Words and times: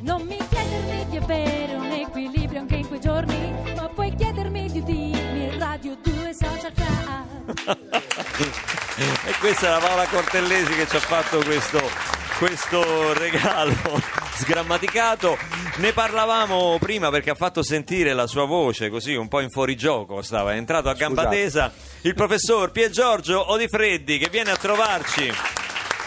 Non 0.00 0.22
mi 0.22 0.36
chiedermi 0.36 1.06
di 1.10 1.16
avere 1.16 1.74
un 1.74 1.90
equilibrio 1.90 2.60
anche 2.60 2.76
in 2.76 2.88
quei 2.88 3.00
giorni, 3.00 3.54
ma 3.76 3.88
puoi 3.88 4.14
chiedermi 4.14 4.70
di 4.70 4.82
dirmi 4.82 5.58
Radio 5.58 5.96
2 6.02 6.34
Social 6.34 6.72
Club. 6.72 6.90
E 9.24 9.32
questa 9.40 9.66
è 9.66 9.70
la 9.70 9.78
Paola 9.78 10.06
Cortellesi 10.06 10.72
che 10.74 10.86
ci 10.86 10.96
ha 10.96 11.00
fatto 11.00 11.38
questo, 11.42 11.80
questo 12.38 13.12
regalo 13.14 13.72
sgrammaticato. 14.36 15.38
Ne 15.76 15.92
parlavamo 15.92 16.76
prima 16.78 17.10
perché 17.10 17.30
ha 17.30 17.34
fatto 17.34 17.62
sentire 17.62 18.12
la 18.12 18.26
sua 18.26 18.44
voce 18.44 18.90
così 18.90 19.14
un 19.14 19.28
po' 19.28 19.40
in 19.40 19.48
fuorigioco, 19.50 20.20
stava 20.22 20.52
è 20.52 20.56
entrato 20.56 20.88
a 20.88 20.94
gamba 20.94 21.22
Scusate. 21.22 21.42
tesa 21.42 21.72
il 22.02 22.14
professor 22.14 22.70
Pier 22.70 22.90
Giorgio 22.90 23.50
Odifreddi 23.50 24.18
che 24.18 24.28
viene 24.28 24.50
a 24.50 24.56
trovarci. 24.56 25.32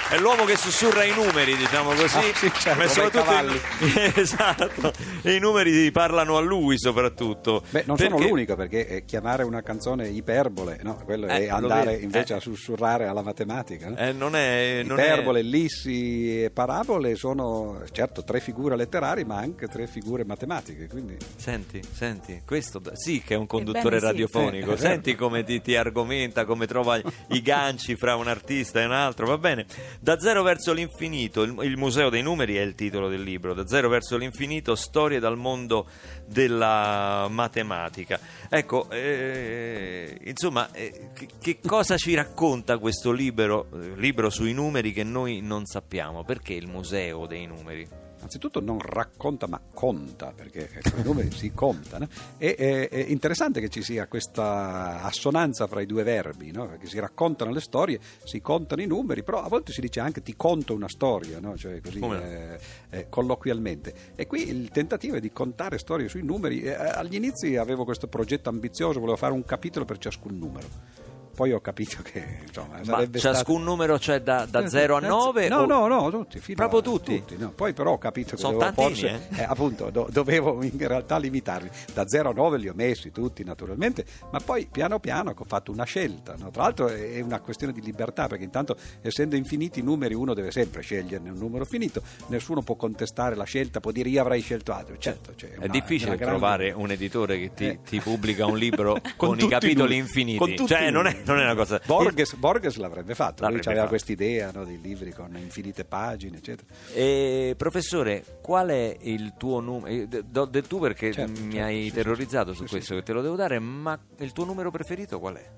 È 0.08 0.18
l'uomo 0.20 0.46
che 0.46 0.56
sussurra 0.56 1.04
i 1.04 1.14
numeri, 1.14 1.56
diciamo 1.58 1.90
così. 1.94 2.18
Ah, 2.18 2.22
sì, 2.36 2.52
certo, 2.54 2.80
Ma 2.80 2.88
soprattutto 2.88 3.54
i, 3.86 4.12
esatto, 4.22 4.94
e 5.24 5.34
i 5.34 5.40
numeri 5.40 5.92
parlano 5.92 6.38
a 6.38 6.42
lui 6.42 6.78
soprattutto. 6.78 7.64
Beh, 7.72 7.84
non 7.88 7.98
sono 7.98 8.10
Perché- 8.16 8.28
l'unico 8.30 8.56
perché 8.56 8.88
eh, 8.88 9.06
chiamare 9.06 9.44
una 9.44 9.62
canzone 9.64 10.08
iperbole, 10.08 10.80
no, 10.84 11.02
quello 11.04 11.26
Eh, 11.28 11.46
è 11.46 11.50
andare 11.50 11.92
vedi, 11.94 12.04
invece 12.04 12.34
eh. 12.34 12.38
a 12.38 12.40
sussurrare 12.40 13.08
alla 13.08 13.24
matematica. 13.24 13.90
no? 13.90 13.98
Eh, 13.98 14.12
non 14.14 14.36
è, 14.36 14.84
non 14.86 15.00
è- 15.00 15.06
Iperbole, 15.06 15.40
ellissi 15.40 16.44
e 16.44 16.52
parabole 16.52 17.16
sono 17.16 17.82
certo 17.92 18.24
tre 18.24 18.40
figure 18.40 18.76
letterarie 18.76 19.26
ma 19.26 19.38
anche 19.38 19.68
tre 19.68 19.88
figure 19.88 20.24
matematiche, 20.24 20.88
quindi 20.88 21.18
Senti, 21.36 21.82
senti, 21.94 22.42
questo 22.46 22.80
sì 22.94 23.22
che 23.26 23.34
è 23.34 23.38
un 23.38 23.48
conduttore 23.48 23.98
Ebbene 23.98 24.00
sì. 24.00 24.06
radiofonico. 24.06 24.72
Eh, 24.72 24.74
è 24.76 24.78
vero. 24.78 24.78
senti 24.78 25.16
come 25.16 25.44
ti, 25.44 25.62
ti 25.62 25.76
argomenta, 25.76 26.46
come 26.46 26.68
trova 26.68 26.98
i 27.30 27.42
ganci 27.42 27.96
fra 27.96 28.16
un 28.16 28.28
artista 28.28 28.82
e 28.82 28.86
un 28.86 28.92
altro. 28.92 29.26
Va 29.26 29.38
bene. 29.40 29.66
Da 30.00 30.20
zero 30.20 30.44
verso 30.44 30.74
l'infinito, 30.74 31.44
il, 31.44 31.56
il 31.62 31.78
Museo 31.78 32.10
dei 32.10 32.22
Numeri 32.22 32.56
è 32.56 32.62
il 32.62 32.76
titolo 32.76 33.08
del 33.10 33.22
libro. 33.22 33.54
Da 33.54 33.68
zero 33.68 33.90
verso 33.90 34.18
l'infinito, 34.18 34.76
storie 34.76 35.20
dal 35.20 35.38
mondo 35.38 35.88
della 36.26 37.28
matematica. 37.30 38.20
Ecco, 38.50 38.90
eh, 38.90 40.18
insomma, 40.24 40.72
eh, 40.72 41.10
che, 41.14 41.28
che 41.40 41.60
cosa 41.66 41.98
ci 41.98 42.14
racconta 42.14 42.78
questo 42.78 43.12
libro, 43.12 43.68
eh, 43.74 43.96
libro 43.96 44.30
sui 44.30 44.54
numeri 44.54 44.92
che 44.94 45.04
noi 45.04 45.42
non 45.42 45.66
sappiamo? 45.66 46.24
Perché 46.24 46.54
il 46.54 46.68
Museo 46.68 47.26
dei 47.26 47.46
Numeri? 47.46 48.05
Anzitutto 48.26 48.60
non 48.60 48.80
racconta 48.80 49.46
ma 49.46 49.62
conta, 49.72 50.34
perché 50.36 50.68
ecco, 50.72 50.98
i 50.98 51.04
numeri 51.04 51.30
si 51.30 51.52
contano. 51.52 52.08
E, 52.40 52.56
è, 52.56 52.90
è 52.90 53.06
interessante 53.10 53.62
che 53.62 53.70
ci 53.70 53.84
sia 53.84 54.08
questa 54.08 55.04
assonanza 55.04 55.68
fra 55.68 55.80
i 55.80 55.86
due 55.86 56.02
verbi, 56.02 56.52
no? 56.52 56.66
perché 56.68 56.88
si 56.88 57.00
raccontano 57.00 57.52
le 57.52 57.60
storie, 57.60 58.00
si 58.24 58.42
contano 58.42 58.82
i 58.82 58.88
numeri, 58.88 59.22
però 59.22 59.44
a 59.44 59.48
volte 59.48 59.72
si 59.72 59.80
dice 59.80 60.00
anche 60.00 60.24
ti 60.24 60.36
conto 60.36 60.74
una 60.74 60.90
storia, 60.90 61.40
no? 61.40 61.56
cioè 61.56 61.80
così 61.82 62.00
eh, 62.00 62.60
eh, 62.90 63.10
colloquialmente. 63.10 63.94
E 64.16 64.26
qui 64.26 64.50
il 64.50 64.70
tentativo 64.70 65.18
è 65.18 65.20
di 65.20 65.32
contare 65.32 65.78
storie 65.78 66.10
sui 66.10 66.24
numeri. 66.24 66.64
Eh, 66.64 66.74
agli 66.74 67.14
inizi 67.14 67.58
avevo 67.58 67.84
questo 67.84 68.08
progetto 68.08 68.50
ambizioso, 68.50 69.00
volevo 69.00 69.18
fare 69.18 69.34
un 69.34 69.46
capitolo 69.46 69.86
per 69.86 70.00
ciascun 70.00 70.36
numero. 70.36 71.04
Poi 71.36 71.52
ho 71.52 71.60
capito 71.60 71.98
che 72.02 72.40
insomma, 72.48 72.78
Ma 72.78 72.84
sarebbe 72.84 73.20
stato- 73.20 73.36
ciascun 73.36 73.64
numero 73.64 73.98
c'è 73.98 74.22
da, 74.22 74.46
da 74.50 74.64
eh, 74.64 74.70
0 74.70 74.96
a 74.96 75.04
eh, 75.04 75.08
9? 75.08 75.48
No, 75.50 75.66
no, 75.66 75.88
no, 75.88 76.10
tutti. 76.10 76.40
fino 76.40 76.56
Proprio 76.58 76.80
a- 76.80 76.84
tutti? 76.84 77.24
no. 77.38 77.52
Poi 77.52 77.74
però 77.74 77.92
ho 77.92 77.98
capito 77.98 78.32
che 78.36 78.42
Sono 78.42 78.54
dovevo 78.54 78.72
tantini, 78.74 79.10
forse, 79.10 79.28
eh? 79.42 79.44
appunto, 79.44 79.90
do- 79.90 80.08
dovevo 80.12 80.64
in 80.64 80.78
realtà 80.88 81.18
limitarmi. 81.18 81.70
Da 81.94 82.08
0 82.08 82.30
a 82.30 82.34
9 82.34 82.58
li 82.58 82.70
ho 82.70 82.74
messi 82.74 83.12
tutti 83.12 83.44
naturalmente, 83.44 84.06
ma 84.32 84.40
poi 84.40 84.68
piano 84.72 85.00
piano 85.00 85.34
ho 85.38 85.46
fatto 85.46 85.72
una 85.72 85.84
scelta. 85.84 86.36
no? 86.38 86.50
Tra 86.52 86.64
l'altro 86.64 86.88
è 86.88 87.20
una 87.22 87.40
questione 87.42 87.74
di 87.74 87.82
libertà, 87.82 88.28
perché 88.28 88.44
intanto 88.44 88.78
essendo 89.02 89.36
infiniti 89.36 89.80
i 89.80 89.84
numeri 89.84 90.14
uno 90.14 90.34
deve 90.34 90.52
sempre 90.52 90.82
sceglierne 90.82 91.30
un 91.30 91.38
numero 91.38 91.66
finito, 91.66 92.02
nessuno 92.28 92.62
può 92.62 92.76
contestare 92.76 93.36
la 93.36 93.44
scelta, 93.44 93.80
può 93.80 93.92
dire 93.92 94.08
io 94.10 94.22
avrei 94.22 94.42
scelto 94.42 94.72
altro. 94.74 94.98
Certo, 94.98 95.34
c'è 95.36 95.52
È 95.52 95.58
una- 95.58 95.68
difficile 95.68 96.12
una 96.12 96.16
grande- 96.18 96.38
trovare 96.38 96.72
un 96.72 96.92
editore 96.92 97.38
che 97.40 97.54
ti, 97.54 97.66
Eh. 97.68 97.80
ti 97.84 98.00
pubblica 98.00 98.46
un 98.46 98.58
libro 98.58 98.98
con, 99.18 99.36
i 99.36 99.40
tutti 99.40 99.52
capitoli 99.52 99.96
infiniti. 99.98 100.38
con 100.38 100.54
tutti 100.56 100.68
Cioè, 100.74 100.88
i 100.88 100.92
non 100.92 101.08
è. 101.08 101.24
Non 101.26 101.40
è 101.40 101.44
una 101.44 101.56
cosa. 101.56 101.82
Borges, 101.86 102.36
Borges 102.36 102.76
l'avrebbe 102.78 103.16
fatto, 103.16 103.44
lui 103.44 103.56
L'avrebbe 103.56 103.66
aveva 103.66 103.82
fatto. 103.82 103.90
quest'idea 103.90 104.52
no, 104.54 104.64
dei 104.66 104.80
libri 104.82 105.12
con 105.12 105.36
infinite 105.38 105.86
pagine, 105.86 106.38
eccetera. 106.38 106.68
Eh, 106.94 107.54
professore, 107.58 108.24
qual 108.42 108.70
è 108.70 108.96
il 109.02 109.34
tuo 109.38 109.60
numero? 109.60 110.08
Do 110.26 110.46
del 110.46 110.68
tu 110.68 110.80
perché 110.80 111.12
Certo, 111.12 111.42
mi 111.42 111.52
certo, 111.54 111.66
hai 111.66 111.84
sì, 111.86 111.92
terrorizzato 111.92 112.52
sì, 112.52 112.58
su 112.58 112.64
sì, 112.66 112.70
questo 112.72 112.96
che 112.96 113.04
te 113.04 113.14
lo 113.14 113.22
devo 113.22 113.36
dare, 113.36 113.60
ma 113.60 114.00
il 114.20 114.32
tuo 114.32 114.46
numero 114.46 114.72
preferito 114.72 115.20
qual 115.20 115.36
è? 115.36 115.50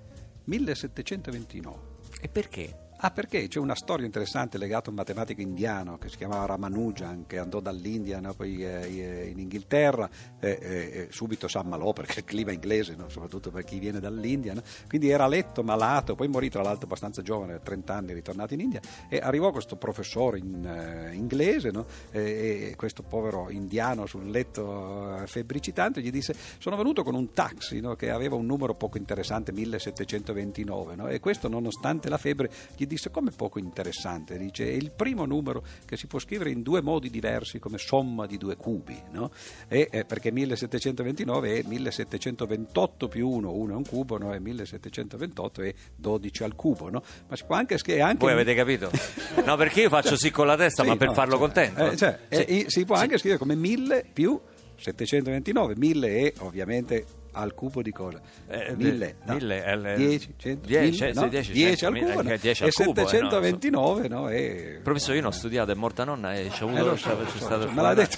1729. 0.45 1.77
E 2.21 2.27
perché? 2.29 2.85
Ah, 2.99 3.11
perché 3.11 3.47
c'è 3.47 3.59
una 3.59 3.75
storia 3.75 4.07
interessante 4.07 4.57
legata 4.57 4.87
a 4.87 4.89
un 4.89 4.95
matematico 4.95 5.39
indiano 5.39 5.99
che 5.99 6.09
si 6.09 6.17
chiamava 6.17 6.47
Ramanujan, 6.47 7.27
che 7.27 7.37
andò 7.37 7.59
dall'India 7.59 8.19
no, 8.19 8.33
poi 8.33 8.65
eh, 8.65 9.27
in 9.27 9.37
Inghilterra, 9.37 10.09
eh, 10.39 10.57
eh, 10.59 11.07
subito 11.11 11.47
si 11.47 11.57
ammalò 11.57 11.93
perché 11.93 12.21
il 12.21 12.25
clima 12.25 12.51
inglese, 12.51 12.95
no, 12.95 13.07
soprattutto 13.07 13.51
per 13.51 13.65
chi 13.65 13.77
viene 13.77 13.99
dall'India, 13.99 14.55
no? 14.55 14.63
quindi 14.87 15.09
era 15.09 15.27
letto, 15.27 15.61
malato, 15.61 16.15
poi 16.15 16.27
morì 16.27 16.49
tra 16.49 16.63
l'altro 16.63 16.85
abbastanza 16.85 17.21
giovane, 17.21 17.53
a 17.53 17.59
30 17.59 17.93
anni, 17.93 18.13
ritornato 18.13 18.55
in 18.55 18.61
India, 18.61 18.81
e 19.09 19.19
arrivò 19.19 19.51
questo 19.51 19.75
professore 19.75 20.39
in, 20.39 20.65
eh, 20.65 21.13
inglese, 21.13 21.71
e, 22.09 22.73
questo 22.75 23.03
povero 23.03 23.51
indiano 23.51 24.07
sul 24.07 24.27
letto 24.27 25.21
eh, 25.21 25.27
febbricitante 25.27 26.01
gli 26.01 26.09
disse, 26.09 26.35
sono 26.57 26.75
venuto 26.75 27.03
con 27.03 27.13
un 27.13 27.31
taxi 27.31 27.79
che 27.95 28.09
aveva 28.09 28.33
un 28.33 28.47
numero 28.47 28.73
poco 28.73 28.97
interessante, 28.97 29.51
1729, 29.51 30.95
no? 30.95 31.07
e 31.09 31.19
questo 31.19 31.47
nonostante 31.47 32.09
la 32.09 32.17
febbre 32.17 32.49
gli 32.75 32.85
disse 32.87 33.11
come 33.11 33.31
poco 33.31 33.59
interessante, 33.59 34.37
dice 34.37 34.65
è 34.65 34.71
il 34.71 34.91
primo 34.91 35.25
numero 35.25 35.63
che 35.85 35.97
si 35.97 36.07
può 36.07 36.19
scrivere 36.19 36.49
in 36.49 36.61
due 36.61 36.81
modi 36.81 37.09
diversi 37.09 37.59
come 37.59 37.77
somma 37.77 38.25
di 38.25 38.37
due 38.37 38.55
cubi, 38.55 38.99
no? 39.11 39.31
e, 39.67 39.87
eh, 39.91 40.05
perché 40.05 40.31
1729 40.31 41.59
è 41.59 41.63
1728 41.67 43.07
più 43.07 43.29
1, 43.29 43.51
1 43.51 43.73
è 43.73 43.75
un 43.75 43.85
cubo, 43.85 44.17
no? 44.17 44.33
e 44.33 44.39
1728 44.39 45.61
è 45.61 45.73
12 45.95 46.43
al 46.43 46.55
cubo, 46.55 46.89
no? 46.89 47.03
ma 47.27 47.35
si 47.35 47.43
può 47.45 47.55
anche 47.55 47.77
scrivere 47.77 48.03
anche... 48.03 48.17
Voi 48.17 48.31
avete 48.33 48.55
capito? 48.55 48.89
No, 49.45 49.55
perché 49.55 49.81
io 49.81 49.89
faccio 49.89 50.15
sì 50.17 50.31
con 50.31 50.47
la 50.47 50.55
testa, 50.55 50.81
Sì, 50.87 50.89
ma 50.89 50.97
per 50.97 51.07
no, 51.07 51.13
farlo 51.13 51.33
cioè, 51.33 51.39
contento. 51.39 51.91
eh, 51.91 51.95
cioè, 51.95 52.19
Sì. 52.29 52.43
eh, 52.43 52.65
si 52.67 52.85
può 52.85 52.95
anche 52.95 53.17
scrivere 53.17 53.39
come 53.39 53.55
1000 53.55 54.05
più 54.13 54.39
729, 54.77 55.75
1000 55.75 56.07
è 56.07 56.33
ovviamente 56.39 57.05
al 57.37 57.53
cubo 57.53 57.81
di 57.81 57.91
cosa? 57.91 58.19
Eh, 58.47 58.75
1000, 58.75 59.15
no? 59.25 59.33
mille 59.33 59.63
è 59.63 59.71
il- 59.73 59.93
10, 59.95 60.33
100, 60.37 60.67
dieci, 60.67 61.01
1000, 61.03 61.13
sì, 61.13 61.19
no? 61.19 61.27
10, 61.27 61.51
10 61.51 61.85
al 61.85 61.93
100, 61.93 62.09
cubo, 62.11 62.21
no? 62.23 62.29
eh, 62.31 62.37
10 62.37 62.63
e 62.63 62.65
al 62.65 62.73
cubo, 62.73 62.91
eh, 62.91 63.03
no, 63.03 63.07
729 63.09 64.07
no? 64.07 64.29
è... 64.29 64.79
Professore, 64.83 65.15
io 65.15 65.21
non 65.21 65.31
ho 65.31 65.35
studiato, 65.35 65.71
è 65.71 65.75
morta 65.75 66.03
nonna 66.03 66.33
e 66.33 66.49
ci 66.51 66.63
ho 66.63 66.67
avuto 66.67 66.93
Eh, 66.93 66.97
so, 66.97 67.25
so, 67.27 67.37
stato 67.37 67.71
me 67.71 67.81
l'ha 67.81 67.93
detto 67.93 68.17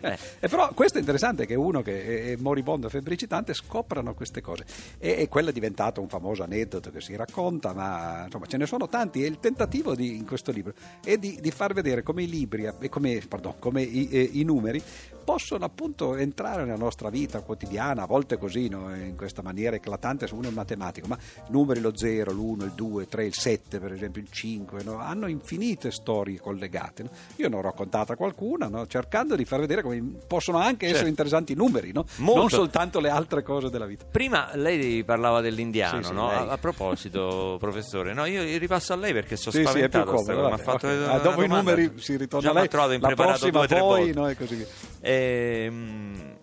eh. 0.00 0.18
E 0.40 0.48
però 0.48 0.72
questo 0.74 0.98
è 0.98 1.00
interessante 1.00 1.46
che 1.46 1.54
uno 1.54 1.82
che 1.82 2.32
è- 2.32 2.36
moribondo 2.36 2.88
febbricitante 2.88 3.54
scoprano 3.54 4.14
queste 4.14 4.40
cose 4.40 4.64
e, 4.98 5.16
e 5.20 5.28
quello 5.28 5.50
è 5.50 5.52
diventato 5.52 6.00
un 6.00 6.08
famoso 6.08 6.42
aneddoto 6.42 6.90
che 6.90 7.00
si 7.00 7.14
racconta 7.16 7.72
ma 7.72 8.24
insomma 8.24 8.46
ce 8.46 8.56
ne 8.56 8.66
sono 8.66 8.88
tanti 8.88 9.24
e 9.24 9.26
il 9.26 9.38
tentativo 9.40 9.94
di, 9.94 10.16
in 10.16 10.26
questo 10.26 10.50
libro 10.52 10.72
è 11.04 11.16
di, 11.16 11.38
di 11.40 11.50
far 11.50 11.72
vedere 11.72 12.02
come 12.02 12.22
i 12.22 12.28
libri 12.28 12.68
e 12.80 12.88
come, 12.88 13.20
pardon, 13.28 13.54
come 13.58 13.82
i, 13.82 14.08
eh, 14.10 14.28
i 14.34 14.42
numeri 14.44 14.82
possono 15.28 15.66
appunto 15.66 16.16
entrare 16.16 16.64
nella 16.64 16.78
nostra 16.78 17.10
vita 17.10 17.42
quotidiana 17.42 18.04
a 18.04 18.06
volte 18.06 18.38
così 18.38 18.66
no, 18.70 18.94
in 18.96 19.14
questa 19.14 19.42
maniera 19.42 19.76
eclatante 19.76 20.26
se 20.26 20.32
uno 20.32 20.48
è 20.48 20.50
matematico 20.50 21.06
ma 21.06 21.18
numeri 21.48 21.80
lo 21.80 21.94
0, 21.94 22.32
l'1, 22.32 22.62
il 22.64 22.72
2, 22.74 23.02
il 23.02 23.08
3, 23.08 23.26
il 23.26 23.34
7 23.34 23.78
per 23.78 23.92
esempio 23.92 24.22
il 24.22 24.28
5 24.30 24.82
no, 24.84 24.96
hanno 25.00 25.26
infinite 25.26 25.90
storie 25.90 26.40
collegate 26.40 27.02
no? 27.02 27.10
io 27.36 27.50
ne 27.50 27.56
ho 27.56 27.60
raccontata 27.60 28.16
qualcuna 28.16 28.70
cercando 28.86 29.36
di 29.36 29.44
far 29.44 29.60
vedere 29.60 29.82
come 29.82 30.00
possono 30.26 30.56
anche 30.56 30.84
essere 30.86 30.96
Certo. 30.98 31.08
interessanti 31.10 31.52
i 31.52 31.56
numeri 31.56 31.92
non 31.92 32.48
soltanto 32.48 32.98
le 32.98 33.10
altre 33.10 33.42
cose 33.42 33.68
della 33.68 33.84
vita 33.84 34.06
Prima 34.10 34.48
lei 34.54 35.04
parlava 35.04 35.42
dell'indiano, 35.42 36.00
Sì, 36.02 36.08
sì, 36.08 36.14
a, 36.16 36.48
a 36.48 36.56
proposito, 36.56 37.56
professore, 37.60 38.14
no, 38.14 38.24
io 38.24 38.56
ripasso 38.56 38.94
a 38.94 38.96
lei 38.96 39.12
perché 39.12 39.36
sono 39.36 39.54
Sì, 39.54 39.58
sì, 39.66 39.78
è 39.80 39.88
più 39.90 40.00
spaventato. 40.00 40.10
comodo. 40.10 40.40
vabbè, 40.40 40.50
m'ha 40.50 40.56
fatto 40.56 40.86
ok. 40.86 40.92
una 40.96 41.12
Ah, 41.12 41.18
dopo 41.18 41.42
i 41.42 41.46
domanda. 41.48 41.70
numeri 41.74 42.00
si 42.00 42.16
ritorna 42.16 42.46
Già 42.50 42.54
a 42.56 42.58
lei, 42.60 42.68
trovato 42.68 42.88
la 42.88 42.94
impreparato 42.96 43.38
prossima 43.38 43.50
due 43.58 43.64
o 43.64 43.66
tre 43.68 43.78
poi, 43.80 44.00
volte. 44.12 44.18
no, 44.18 44.28
e 44.28 44.36
così 44.36 44.54
via. 44.54 44.66
Ehm, 45.02 46.37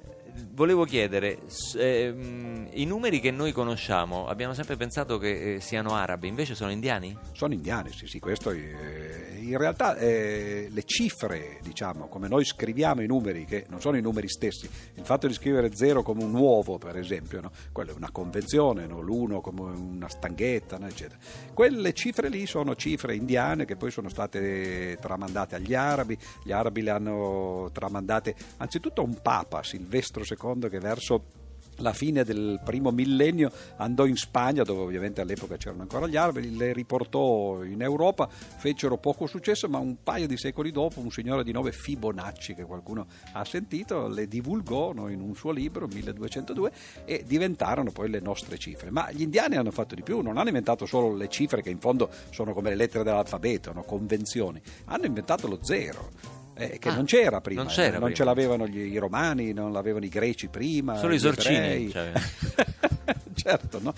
volevo 0.56 0.86
chiedere, 0.86 1.40
ehm, 1.78 2.70
i 2.72 2.86
numeri 2.86 3.20
che 3.20 3.30
noi 3.30 3.52
conosciamo, 3.52 4.28
abbiamo 4.28 4.54
sempre 4.54 4.78
pensato 4.78 5.18
che 5.18 5.56
eh, 5.56 5.60
siano 5.60 5.94
arabi, 5.94 6.30
invece 6.30 6.56
sono 6.56 6.72
indiani? 6.72 7.16
Sono 7.34 7.54
indiani, 7.54 7.92
sì, 7.92 8.08
sì, 8.08 8.20
questo 8.20 8.52
eh, 8.52 9.36
in 9.42 9.58
realtà 9.58 9.96
eh, 9.98 10.68
le 10.72 10.84
cifre, 10.84 11.60
diciamo, 11.62 12.08
come 12.08 12.28
noi 12.28 12.46
scriviamo 12.46 13.02
i 13.02 13.06
numeri, 13.06 13.46
che 13.46 13.66
non 13.70 13.82
sono 13.82 13.98
i 13.98 14.02
numeri 14.02 14.28
stessi, 14.30 14.70
il 14.96 15.06
fatto 15.06 15.28
di 15.28 15.34
scrivere 15.34 15.76
0 15.76 16.04
come 16.04 16.24
un 16.24 16.34
uovo, 16.34 16.78
per 16.78 16.98
esempio, 16.98 17.42
no? 17.42 17.52
quello 17.72 17.92
è 17.92 17.96
una 17.96 18.12
convenzione, 18.12 18.88
no? 18.88 19.02
l'1 19.02 19.42
come 19.42 19.62
una 19.62 20.08
stanghetta, 20.08 20.78
no? 20.78 20.88
eccetera. 20.88 21.20
Quelle 21.54 21.94
cifre 21.94 22.30
lì 22.30 22.46
sono 22.46 22.76
cifre 22.76 23.16
indiane 23.16 23.66
che 23.66 23.76
poi 23.76 23.92
sono 23.92 24.10
state 24.10 24.98
tramandate 25.00 25.56
agli 25.56 25.74
arabi, 25.74 26.18
gli 26.44 26.52
arabi 26.52 26.82
le 26.82 26.90
hanno 26.92 27.70
tramandate 27.72 28.36
anzitutto 28.58 29.02
a 29.02 29.04
un 29.04 29.20
papa, 29.22 29.62
Silvestro 29.64 30.24
II, 30.24 30.45
che 30.70 30.80
verso 30.80 31.44
la 31.78 31.94
fine 31.94 32.24
del 32.24 32.62
primo 32.64 32.92
millennio 32.92 33.52
andò 33.78 34.06
in 34.06 34.16
Spagna 34.16 34.64
dove 34.64 34.82
ovviamente 34.82 35.22
all'epoca 35.22 35.58
c'erano 35.58 35.82
ancora 35.82 36.08
gli 36.08 36.16
alberi, 36.16 36.56
le 36.56 36.74
riportò 36.74 37.64
in 37.64 37.82
Europa, 37.82 38.30
fecero 38.30 38.98
poco 38.98 39.26
successo 39.26 39.68
ma 39.68 39.78
un 39.80 39.98
paio 40.04 40.28
di 40.28 40.38
secoli 40.38 40.72
dopo 40.72 41.00
un 41.00 41.12
signore 41.12 41.44
di 41.44 41.52
nome 41.52 41.72
Fibonacci 41.72 42.54
che 42.54 42.64
qualcuno 42.64 43.08
ha 43.34 43.44
sentito 43.44 44.08
le 44.08 44.28
divulgò 44.28 44.94
no, 44.94 45.10
in 45.10 45.22
un 45.22 45.36
suo 45.36 45.52
libro 45.52 45.88
1202 45.88 46.72
e 47.06 47.24
diventarono 47.26 47.92
poi 47.92 48.10
le 48.10 48.20
nostre 48.20 48.58
cifre. 48.58 48.92
Ma 48.92 49.12
gli 49.12 49.22
indiani 49.22 49.58
hanno 49.58 49.72
fatto 49.72 49.96
di 49.96 50.04
più, 50.04 50.22
non 50.22 50.38
hanno 50.38 50.48
inventato 50.48 50.86
solo 50.86 51.14
le 51.16 51.28
cifre 51.28 51.62
che 51.62 51.70
in 51.70 51.80
fondo 51.80 52.10
sono 52.30 52.54
come 52.54 52.70
le 52.70 52.76
lettere 52.76 53.04
dell'alfabeto, 53.04 53.74
no, 53.74 53.84
convenzioni, 53.84 54.62
hanno 54.86 55.06
inventato 55.06 55.48
lo 55.48 55.60
zero. 55.62 56.35
Eh, 56.58 56.78
che 56.80 56.90
Ah, 56.90 56.96
non 56.96 57.06
c'era 57.06 57.42
prima, 57.42 57.62
non 57.64 57.72
c'era 57.72 57.88
eh, 57.88 57.92
non 57.92 58.00
prima. 58.02 58.16
ce 58.16 58.24
l'avevano 58.24 58.68
gli, 58.68 58.80
i 58.94 58.98
romani, 58.98 59.54
non 59.54 59.72
l'avevano 59.72 60.06
i 60.06 60.10
greci 60.10 60.48
prima, 60.48 60.98
Solo 60.98 61.14
i 61.14 61.20
sorcini, 61.20 61.90
cioè. 61.90 62.12
certo, 63.46 63.80
no? 63.82 63.94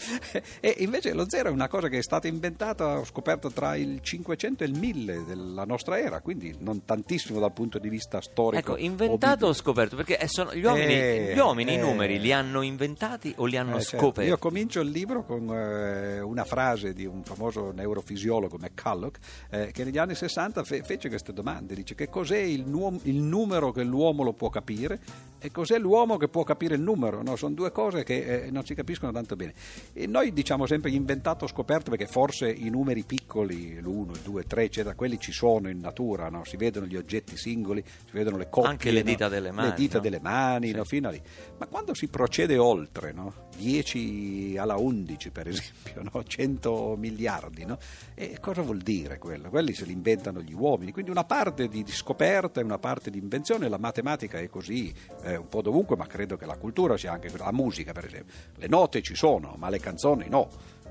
E 0.60 0.75
invece 0.80 1.13
lo 1.13 1.30
zero 1.30 1.50
è 1.50 1.51
una 1.51 1.68
cosa 1.68 1.88
che 1.88 2.00
è 2.00 2.01
stata 2.04 2.28
inventata, 2.28 2.98
ho 3.00 3.06
scoperto, 3.06 3.51
tra 3.51 3.75
il 3.75 4.00
500 4.01 4.63
e 4.63 4.68
il 4.68 4.78
1000 4.78 5.24
della 5.25 5.63
nostra 5.63 6.00
era, 6.00 6.19
quindi 6.22 6.56
non 6.60 6.84
tantissimo 6.86 7.39
dal 7.39 7.54
punto 7.54 7.78
di 7.80 7.89
vista 7.89 8.19
storico. 8.22 8.72
Ecco, 8.74 8.78
inventato 8.78 9.45
o 9.45 9.50
biblico. 9.50 9.54
scoperto? 9.54 9.95
Perché 9.95 10.18
eh, 10.19 10.28
sono- 10.28 10.54
gli 10.54 10.63
uomini, 10.63 10.94
Eh, 10.94 11.31
gli, 11.36 11.39
uomini 11.39 11.72
i 11.74 11.75
eh. 11.75 11.81
numeri 11.81 12.19
li 12.19 12.31
hanno 12.34 12.62
inventati 12.62 13.34
o 13.38 13.45
li 13.45 13.57
hanno 13.57 13.78
Eh, 13.78 13.81
certo. 13.81 14.06
scoperti? 14.06 14.30
Io 14.30 14.38
comincio 14.38 14.81
il 14.81 14.89
libro 14.89 15.24
con 15.24 15.48
eh, 15.50 16.19
una 16.19 16.44
frase 16.45 16.94
di 16.94 17.06
un 17.06 17.24
famoso 17.24 17.72
neurofisiologo, 17.72 18.57
McCulloch, 18.57 19.18
eh, 19.51 19.72
che 19.72 19.83
negli 19.83 19.98
anni 19.98 20.16
60 20.16 20.63
fe- 20.63 20.83
fece 20.83 21.10
queste 21.10 21.33
domande. 21.33 21.75
Dice 21.75 21.95
che 21.95 22.10
cos'è 22.10 22.40
il, 22.40 22.66
nuom- 22.68 23.00
il 23.04 23.18
numero 23.22 23.72
che 23.72 23.83
l'uomo 23.83 24.24
lo 24.24 24.33
può 24.33 24.50
capire 24.50 25.00
e 25.40 25.51
cos'è 25.51 25.78
l'uomo 25.78 26.18
che 26.18 26.28
può 26.28 26.44
capire 26.44 26.75
il 26.75 26.81
numero. 26.81 27.22
No? 27.22 27.36
Sono 27.36 27.54
due 27.54 27.72
cose 27.72 28.04
che 28.04 28.50
non 28.51 28.66
si 28.66 28.74
capiscono 28.74 29.12
tanto 29.12 29.27
bene. 29.36 29.54
E 29.94 30.08
noi 30.08 30.32
diciamo 30.34 30.66
sempre 30.66 30.92
inventato 30.92 31.46
o 31.46 31.48
scoperto 31.48 31.90
perché 31.90 32.08
forse 32.08 32.50
i 32.50 32.70
numeri 32.70 33.04
piccoli, 33.04 33.80
l'1, 33.80 34.12
il 34.12 34.20
2, 34.24 34.42
il 34.42 34.48
3, 34.48 34.64
eccetera, 34.64 34.96
quelli 34.96 35.20
ci 35.20 35.32
sono 35.32 35.70
in 35.70 35.80
natura, 35.80 36.30
no? 36.30 36.44
si 36.46 36.58
vedono 36.58 36.86
gli 36.86 36.96
oggetti 36.96 37.38
singoli, 37.38 37.84
si 37.86 38.12
vedono 38.12 38.38
le 38.38 38.50
coppie. 38.50 38.70
Anche 38.70 38.92
le 38.92 39.04
no? 39.04 39.10
dita 39.10 39.28
delle 39.30 39.52
mani, 39.52 39.70
Le 39.70 39.76
dita 39.76 39.98
no? 39.98 40.04
delle 40.04 40.20
mani, 40.20 40.68
Sì. 40.68 40.74
no? 40.76 40.84
fino 40.86 41.08
a 41.08 41.12
lì. 41.12 41.22
Ma 41.58 41.68
quando 41.68 41.94
si 41.94 42.08
procede 42.08 42.58
oltre, 42.58 43.12
no? 43.12 43.46
10 43.58 44.56
alla 44.58 44.78
11 44.78 45.30
per 45.32 45.48
esempio, 45.48 46.04
no? 46.12 46.24
100 46.24 46.96
miliardi, 46.98 47.66
no? 47.66 47.78
e 48.14 48.38
cosa 48.40 48.62
vuol 48.62 48.80
dire 48.80 49.18
quello? 49.18 49.50
Quelli 49.50 49.74
se 49.74 49.86
li 49.86 49.94
inventano 49.94 50.42
gli 50.42 50.54
uomini, 50.54 50.92
quindi 50.92 51.12
una 51.12 51.24
parte 51.24 51.68
di, 51.68 51.84
scoperta 51.88 52.60
e 52.60 52.64
una 52.64 52.78
parte 52.78 53.10
di 53.10 53.18
invenzione, 53.20 53.68
la 53.70 53.78
matematica 53.78 54.40
è 54.40 54.48
così 54.50 54.94
eh, 55.24 55.36
un 55.36 55.48
po' 55.48 55.62
dovunque, 55.62 55.96
ma 55.96 56.06
credo 56.06 56.38
che 56.38 56.46
la 56.46 56.58
cultura 56.58 56.98
sia 56.98 57.12
anche 57.12 57.30
la 57.38 57.52
musica 57.52 57.92
per 57.92 58.06
esempio, 58.06 58.34
le 58.56 58.68
note 58.68 59.02
ci 59.02 59.16
sono, 59.18 59.56
ma 59.58 59.69
le 59.69 59.80
canzoni 59.80 60.28
no, 60.30 60.48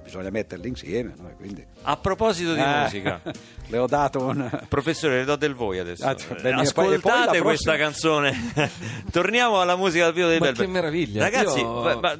bisogna 0.06 0.30
metterle 0.30 0.68
insieme, 0.68 1.12
no? 1.18 1.30
Quindi, 1.36 1.64
A 1.82 1.96
proposito 1.98 2.54
di 2.54 2.60
Ah, 2.60 2.82
musica, 2.82 3.20
le 3.68 3.78
ho 3.78 3.86
dato 3.86 4.22
un... 4.22 4.64
professore, 4.68 5.18
le 5.18 5.24
do 5.24 5.36
del 5.36 5.54
voi 5.54 5.78
adesso. 5.78 6.04
Ah, 6.06 6.12
Eh, 6.12 6.48
e 6.48 6.72
poi 6.72 6.94
Ascoltate 6.94 7.36
la 7.38 7.42
questa 7.42 7.72
prossima- 7.72 7.76
canzone. 7.76 8.52
Torniamo 9.10 9.60
alla 9.60 9.76
musica 9.76 10.04
dal 10.04 10.12
vivo 10.14 10.28
dei 10.28 10.38
Ma 10.38 10.46
Velvet. 10.46 10.64
che 10.66 10.70
meraviglia! 10.72 11.22
Ragazzi, 11.22 11.58
Io- 11.60 11.82
ma- 11.82 11.94
ma- 11.96 12.12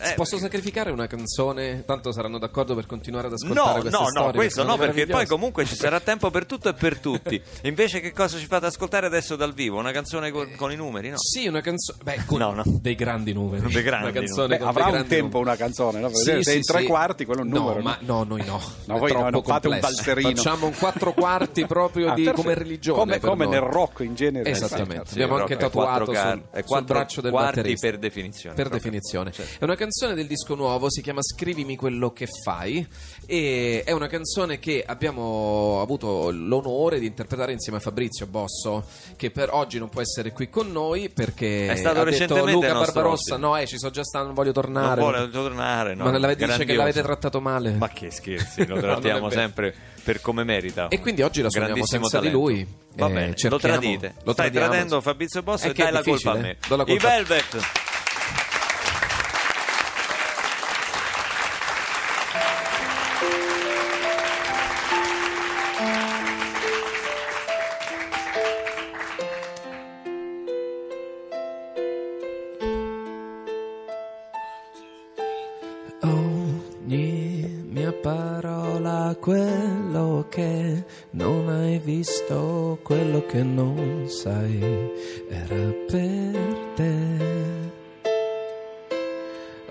eh, 0.00 0.14
Posso 0.14 0.38
sacrificare 0.38 0.90
una 0.90 1.06
canzone? 1.06 1.84
Tanto 1.84 2.12
saranno 2.12 2.38
d'accordo 2.38 2.74
per 2.74 2.86
continuare 2.86 3.26
ad 3.28 3.34
ascoltare 3.34 3.66
No, 3.66 3.80
queste 3.80 3.90
no, 3.98 4.06
storie. 4.08 4.26
no, 4.26 4.32
questo 4.32 4.62
no, 4.64 4.76
perché 4.76 5.06
poi 5.06 5.26
comunque 5.26 5.64
ci 5.64 5.74
sarà 5.76 6.00
tempo 6.00 6.30
per 6.30 6.46
tutto 6.46 6.68
e 6.70 6.74
per 6.74 6.98
tutti. 6.98 7.40
Invece 7.62 8.00
che 8.00 8.12
cosa 8.12 8.38
ci 8.38 8.46
fate 8.46 8.66
ascoltare 8.66 9.06
adesso 9.06 9.36
dal 9.36 9.52
vivo? 9.52 9.78
Una 9.78 9.92
canzone 9.92 10.30
con, 10.30 10.50
con 10.56 10.72
i 10.72 10.76
numeri, 10.76 11.10
no? 11.10 11.18
Sì, 11.18 11.46
una 11.46 11.60
canzone. 11.60 11.98
Beh, 12.02 12.24
con 12.26 12.38
No, 12.38 12.52
no. 12.52 12.62
dei 12.66 12.94
grandi 12.94 13.32
numeri. 13.32 13.70
Dei 13.72 13.82
grandi 13.82 14.04
una 14.10 14.12
canzone 14.12 14.48
Beh, 14.48 14.58
con 14.58 14.68
avrà 14.68 14.90
dei 14.90 15.00
un 15.00 15.06
tempo 15.06 15.38
numeri. 15.38 15.42
una 15.44 15.56
canzone, 15.56 16.00
no? 16.00 16.06
Per 16.08 16.16
Sì, 16.16 16.24
vedere 16.24 16.42
se 16.44 16.50
sì, 16.52 16.56
in 16.58 16.62
tre 16.64 16.80
sì. 16.80 16.86
quarti 16.86 17.24
quello 17.26 17.42
è 17.42 17.44
un 17.44 17.50
no, 17.50 17.58
numero. 17.58 17.80
Ma 17.80 17.98
no, 18.00 18.24
noi 18.24 18.42
no. 18.46 18.60
No, 18.86 18.98
voi 18.98 19.12
no, 19.12 19.28
non 19.28 19.42
fate 19.42 19.68
un 19.68 19.78
balzerino. 19.80 20.28
Facciamo 20.30 20.66
un 20.66 20.74
quattro 20.78 21.12
quarti 21.12 21.66
proprio 21.68 22.10
Ah, 22.12 22.14
di, 22.14 22.30
come 22.32 22.54
religione. 22.54 22.98
Come, 22.98 23.20
come 23.20 23.46
nel 23.46 23.60
rock 23.60 24.00
in 24.00 24.14
genere. 24.14 24.48
Esattamente. 24.48 25.06
Sì, 25.08 25.12
Abbiamo 25.14 25.36
anche 25.36 25.56
tatuato 25.56 26.14
sul, 26.14 26.42
sul 26.64 26.84
braccio 26.84 27.20
del 27.20 27.32
quarti 27.32 27.56
batterista. 27.56 27.88
per 27.88 27.98
definizione. 27.98 28.54
Per 28.54 28.68
definizione. 28.68 29.32
Certo. 29.32 29.60
È 29.60 29.64
una 29.64 29.74
canzone 29.74 30.14
del 30.14 30.26
disco 30.26 30.54
nuovo, 30.54 30.88
si 30.90 31.02
chiama 31.02 31.20
Scrivimi 31.22 31.74
quello 31.76 32.12
che 32.12 32.28
fai 32.44 32.86
e 33.26 33.82
è 33.84 33.90
una 33.92 34.06
canzone 34.06 34.58
che 34.60 34.84
abbiamo 34.86 35.80
avuto 35.80 36.30
l'onore 36.30 36.98
di 37.00 37.06
interpretare 37.06 37.52
insieme 37.52 37.78
a 37.78 37.80
Fabrizio 37.80 38.26
Bosso, 38.26 38.84
che 39.16 39.30
per 39.30 39.50
oggi 39.52 39.78
non 39.78 39.88
può 39.88 40.00
essere 40.00 40.30
qui 40.32 40.48
con 40.48 40.70
noi 40.70 41.10
perché 41.10 41.68
È 41.68 41.76
stato 41.76 42.00
ha 42.00 42.04
detto 42.04 42.10
recentemente 42.10 42.52
Luca 42.52 42.72
Barbarossa, 42.72 43.34
ospite. 43.34 43.38
no, 43.38 43.56
eh, 43.56 43.66
ci 43.66 43.78
sono 43.78 43.90
già 43.90 44.04
stato, 44.04 44.26
non 44.26 44.34
voglio 44.34 44.52
Non 44.54 44.62
tornare. 44.62 45.00
vuole 45.00 45.30
tornare, 45.30 45.94
no? 45.94 46.04
Ma 46.04 46.10
non 46.10 46.20
l'avete- 46.20 46.44
dice 46.46 46.64
che 46.64 46.74
l'avete 46.74 47.02
trattato 47.02 47.14
male. 47.40 47.72
Ma 47.72 47.88
che 47.88 48.10
scherzi, 48.10 48.66
lo 48.66 48.74
No, 48.76 48.80
trattiamo 48.80 49.28
vero. 49.28 49.40
sempre 49.40 49.74
per 50.02 50.20
come 50.20 50.44
merita. 50.44 50.88
E 50.88 51.00
quindi 51.00 51.22
oggi 51.22 51.42
la 51.42 51.50
suoniamo 51.50 51.84
senza 51.86 52.18
di 52.20 52.26
talento. 52.30 52.38
lui. 52.38 52.66
Va 52.94 53.08
Eh, 53.08 53.12
bene, 53.12 53.34
lo 53.48 53.58
tradite. 53.58 54.14
lo 54.24 54.32
Stai 54.32 54.34
tradiamo. 54.34 54.66
tradendo 54.68 55.00
Fabrizio 55.00 55.42
Bosso 55.42 55.66
e 55.68 55.72
dai 55.72 55.92
la 55.92 56.02
colpa 56.02 56.30
a 56.32 56.34
me. 56.36 56.56
I 56.60 56.98
colpa- 56.98 57.08
Velvet. 57.08 57.56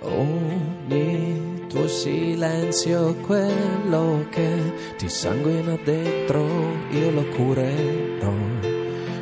Ogni 0.07 1.66
tuo 1.68 1.88
silenzio, 1.88 3.16
quello 3.22 4.25
che 4.30 4.74
ti 4.98 5.10
sanguina 5.10 5.78
dentro, 5.84 6.46
io 6.92 7.12
lo 7.12 7.25
curerò 7.30 8.34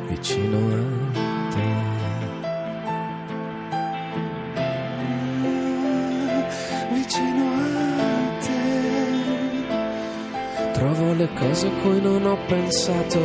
vicino 0.08 0.58
a 0.58 1.12
te. 1.50 1.94
vicino 6.92 7.44
a 7.54 8.38
te. 8.44 8.62
Trovo 10.72 11.12
le 11.14 11.28
cose 11.34 11.66
a 11.66 11.70
cui 11.82 12.00
non 12.00 12.24
ho 12.24 12.36
pensato 12.46 13.20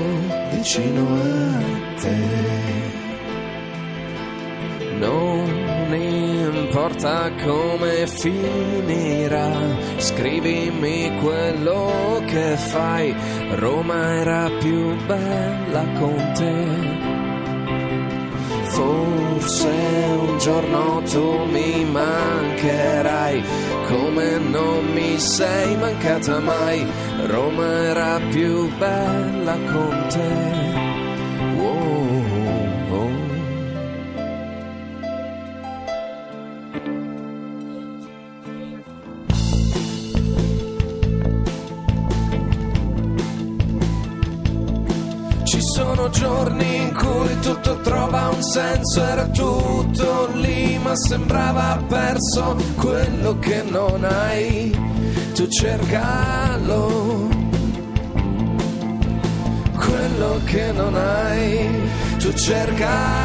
vicino 0.52 1.02
a 1.02 1.62
te. 2.02 2.18
Non 5.00 5.29
importa 6.90 7.32
come 7.44 8.08
finirà, 8.08 9.52
scrivimi 9.98 11.12
quello 11.22 12.22
che 12.26 12.58
fai. 12.58 13.16
Roma 13.56 14.16
era 14.16 14.50
più 14.60 14.96
bella 15.06 15.86
con 16.00 16.32
te. 16.36 17.08
Forse 18.70 19.68
un 19.68 20.38
giorno 20.40 21.02
tu 21.10 21.46
mi 21.46 21.86
mancherai 21.86 23.44
come 23.88 24.38
non 24.38 24.86
mi 24.94 25.20
sei 25.20 25.76
mancata 25.78 26.40
mai. 26.40 26.86
Roma 27.26 27.84
era 27.84 28.20
più 28.30 28.70
bella 28.78 29.58
con 29.72 30.06
te. 30.10 30.69
Senso, 48.52 49.04
era 49.04 49.28
tutto 49.28 50.30
lì, 50.34 50.80
ma 50.80 50.96
sembrava 50.96 51.82
perso 51.88 52.56
quello 52.76 53.38
che 53.40 53.64
non 53.64 54.04
hai. 54.04 54.76
Tu 55.36 55.48
cercalo, 55.48 57.28
quello 59.78 60.40
che 60.46 60.72
non 60.72 60.96
hai, 60.96 61.70
tu 62.18 62.34
cercalo. 62.34 63.20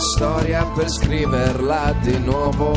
Storia 0.00 0.64
per 0.64 0.90
scriverla 0.90 1.94
di 2.00 2.18
nuovo. 2.18 2.72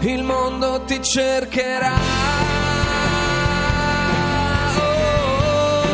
Il 0.00 0.22
mondo 0.22 0.82
ti 0.84 1.02
cercherà. 1.02 1.94
Oh, 4.78 5.84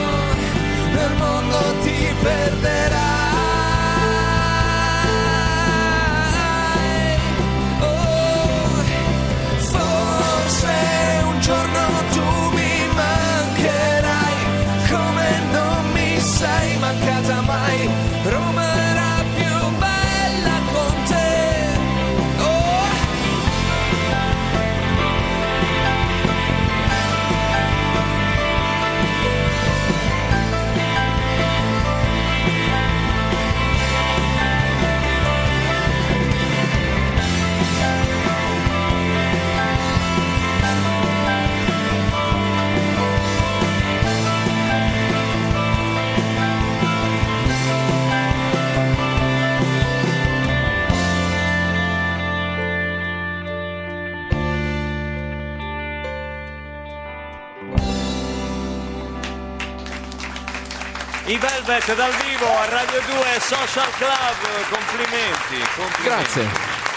il 0.91 1.17
mondo 1.19 1.59
ti 1.83 2.15
perderà. 2.23 3.22
Velvet 61.73 61.97
dal 61.97 62.13
vivo 62.27 62.53
a 62.53 62.69
Radio 62.69 63.01
2 63.01 63.41
Social 63.41 63.89
Club, 63.97 64.69
complimenti, 64.69 65.57
complimenti. 65.75 66.03
Grazie, 66.03 66.43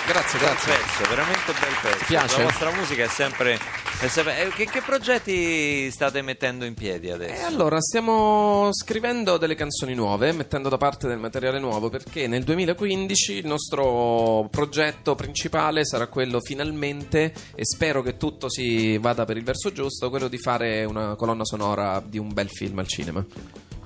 grazie, 0.06 0.40
Bel 0.40 0.48
grazie. 0.50 0.74
pezzo, 0.74 1.10
veramente 1.10 1.52
un 1.52 1.58
bel 1.62 1.76
pezzo. 1.82 2.06
piace? 2.06 2.38
La 2.40 2.44
vostra 2.44 2.72
musica 2.72 3.04
è 3.06 3.08
sempre... 3.08 3.58
è 4.02 4.08
sempre- 4.10 4.42
eh, 4.44 4.50
che, 4.50 4.66
che 4.66 4.82
progetti 4.82 5.90
state 5.92 6.22
mettendo 6.22 6.66
in 6.66 6.74
piedi 6.74 7.08
E 7.08 7.12
adesso? 7.12 7.46
allora 7.46 7.80
stiamo 7.80 8.68
scrivendo 8.74 9.38
delle 9.38 9.56
canzoni 9.56 9.94
nuove, 9.94 10.34
mettendo 10.34 10.68
da 10.68 10.76
parte 10.78 11.08
del 11.08 11.20
materiale 11.20 11.60
nuovo 11.60 11.90
perché 11.90 12.28
nel 12.28 12.44
2015 12.44 13.32
il 13.32 13.48
nostro 13.48 14.50
progetto 14.52 15.16
principale 15.16 15.86
sarà 15.86 16.08
quello 16.08 16.42
finalmente, 16.42 17.34
e 17.56 17.64
spero 17.64 18.02
che 18.02 18.18
tutto 18.18 18.50
si 18.50 18.98
vada 18.98 19.24
per 19.24 19.38
il 19.38 19.44
verso 19.46 19.72
giusto, 19.72 20.10
quello 20.10 20.28
di 20.28 20.38
fare 20.38 20.84
una 20.84 21.16
colonna 21.16 21.46
sonora 21.46 22.04
di 22.06 22.18
un 22.18 22.34
bel 22.34 22.50
film 22.50 22.80
al 22.80 22.88
cinema. 22.88 23.26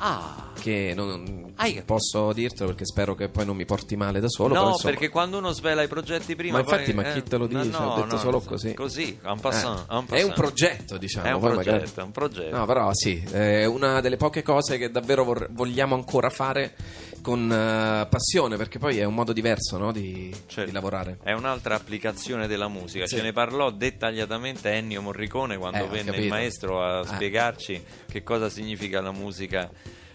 Ah, 0.02 0.48
Che 0.60 0.94
non 0.96 1.52
Hai- 1.56 1.82
posso 1.86 2.32
dirtelo 2.34 2.70
perché 2.70 2.86
spero 2.86 3.16
che 3.16 3.28
poi 3.30 3.46
non 3.46 3.56
mi 3.56 3.66
porti 3.66 3.96
male 3.96 4.20
da 4.20 4.28
solo. 4.30 4.54
no, 4.54 4.70
insomma, 4.70 4.92
perché 4.92 5.10
quando 5.10 5.38
uno 5.38 5.52
svela 5.52 5.84
i 5.84 5.88
progetti 5.88 6.36
prima... 6.36 6.54
Ma 6.54 6.60
infatti, 6.60 6.94
poi- 6.94 7.04
ma 7.04 7.12
chi 7.12 7.24
te 7.24 7.38
lo 7.38 7.48
no, 7.50 7.64
dice? 7.64 7.76
Ho 7.78 7.82
no, 7.84 7.96
detto 7.96 8.16
no, 8.16 8.18
solo 8.22 8.40
così. 8.42 8.74
Così, 8.74 9.20
eh, 9.22 9.36
passant, 9.40 9.86
en 9.90 10.06
è 10.10 10.22
un 10.22 10.34
progetto, 10.34 10.98
diciamo. 10.98 11.26
È 11.28 11.32
un 11.34 11.40
progetto, 11.40 11.72
magari- 11.72 11.92
è 11.94 12.02
un 12.02 12.12
progetto. 12.12 12.58
No, 12.58 12.66
però 12.66 12.90
sì, 12.94 13.22
è 13.32 13.66
una 13.66 14.00
delle 14.02 14.18
poche 14.18 14.42
cose 14.44 14.78
che 14.78 14.90
davvero 14.92 15.24
vor- 15.24 15.50
vogliamo 15.52 15.96
ancora 15.96 16.30
fare 16.30 16.76
con 17.22 17.52
eh, 17.52 18.08
passione, 18.10 18.56
perché 18.58 18.80
poi 18.80 18.98
è 19.00 19.04
un 19.04 19.14
modo 19.14 19.34
diverso 19.34 19.78
no, 19.78 19.92
di, 19.92 20.34
Certo. 20.48 20.66
di 20.66 20.72
lavorare. 20.72 21.18
È 21.22 21.34
un'altra 21.34 21.76
applicazione 21.76 22.48
della 22.48 22.68
musica. 22.68 23.06
Sì. 23.08 23.18
Ce 23.18 23.22
ne 23.22 23.34
parlò 23.34 23.72
dettagliatamente 23.72 24.72
Ennio 24.72 25.02
Morricone 25.02 25.58
quando 25.58 25.84
Eh, 25.86 25.88
venne 25.88 26.16
il 26.18 26.28
maestro 26.30 26.82
a 26.84 27.02
Eh. 27.02 27.06
spiegarci 27.06 27.84
che 28.10 28.24
cosa 28.24 28.50
significa 28.50 29.02
la 29.02 29.12
musica 29.12 29.70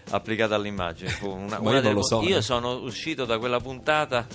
applicata 0.09 0.55
all'immagine. 0.55 1.15
Una- 1.21 1.59
una 1.61 1.79
io 1.79 2.03
so, 2.03 2.21
Io 2.21 2.37
eh. 2.37 2.41
sono 2.41 2.73
uscito 2.81 3.25
da 3.25 3.37
quella 3.37 3.59
puntata 3.59 4.27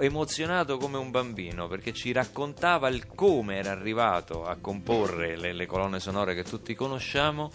emozionato 0.00 0.76
come 0.76 0.98
un 0.98 1.10
bambino 1.12 1.68
perché 1.68 1.92
ci 1.92 2.10
raccontava 2.10 2.88
il 2.88 3.06
come 3.14 3.58
era 3.58 3.70
arrivato 3.70 4.44
a 4.44 4.56
comporre 4.60 5.36
le, 5.36 5.52
le 5.52 5.66
colonne 5.66 6.00
sonore 6.00 6.34
che 6.34 6.42
tutti 6.42 6.74
conosciamo 6.74 7.52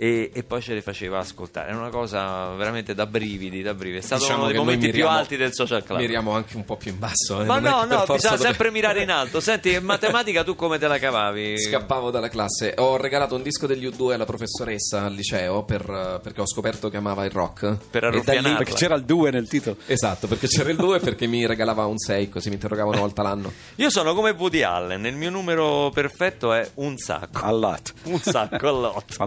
e, 0.00 0.30
e 0.32 0.42
poi 0.44 0.62
ce 0.62 0.74
le 0.74 0.80
faceva 0.82 1.18
ascoltare. 1.18 1.70
È 1.70 1.74
una 1.74 1.88
cosa 1.90 2.54
veramente 2.54 2.94
da 2.94 3.04
brividi, 3.06 3.62
da 3.62 3.74
brividi. 3.74 3.98
È 3.98 4.02
stato 4.02 4.22
Diciamo 4.22 4.42
uno 4.42 4.50
dei 4.50 4.58
momenti 4.58 4.84
più 4.90 4.94
miriamo- 4.98 5.16
alti 5.18 5.36
del 5.36 5.52
social 5.52 5.82
club. 5.82 5.98
Miriamo 5.98 6.30
anche 6.32 6.56
un 6.56 6.64
po' 6.64 6.76
più 6.76 6.92
in 6.92 6.98
basso. 7.00 7.40
eh, 7.40 7.44
Ma 7.44 7.58
non 7.58 7.88
no, 7.88 7.96
no, 7.96 8.04
bisogna 8.06 8.36
dove- 8.36 8.44
sempre 8.48 8.70
mirare 8.70 9.02
in 9.02 9.10
alto. 9.10 9.40
Senti, 9.40 9.72
in 9.72 9.82
matematica 9.84 10.44
tu 10.44 10.54
come 10.54 10.78
te 10.78 10.86
la 10.86 10.98
cavavi? 10.98 11.58
Scappavo 11.68 12.10
dalla 12.10 12.28
classe. 12.28 12.74
Ho 12.78 12.96
regalato 12.96 13.34
un 13.34 13.42
disco 13.42 13.66
degli 13.66 13.86
U2 13.88 14.12
alla 14.12 14.24
professoressa 14.24 15.02
al 15.04 15.12
liceo 15.14 15.64
per, 15.64 16.20
perché 16.22 16.40
ho 16.42 16.46
scoperto 16.46 16.88
che 16.90 16.96
amava 16.96 17.24
il 17.24 17.32
rock. 17.32 17.76
Per 17.90 18.04
arruffianarla. 18.04 18.56
Perché 18.58 18.74
c'era 18.74 18.94
il 18.94 19.02
2 19.04 19.30
nel 19.32 19.48
titolo. 19.48 19.76
Esatto, 19.86 20.28
perché 20.28 20.46
c'era 20.46 20.70
il 20.70 20.76
2 20.76 20.98
e 20.98 21.00
perché 21.00 21.26
mi 21.26 21.44
regalava 21.44 21.86
un 21.86 21.98
6, 21.98 22.28
così 22.28 22.48
mi 22.50 22.54
interrogava 22.54 22.90
una 22.90 23.00
volta 23.00 23.22
l'anno. 23.22 23.52
Io 23.76 23.90
sono 23.90 24.14
come 24.14 24.30
Woody 24.30 24.62
Allen, 24.62 25.06
il 25.06 25.16
mio 25.16 25.30
numero 25.30 25.90
perfetto 25.92 26.52
è 26.52 26.68
un 26.74 26.96
sacco. 26.98 27.40
All'at. 27.42 27.92
Un 28.04 28.20
sacco 28.20 28.68
all'otto. 28.68 29.14
Ma 29.18 29.24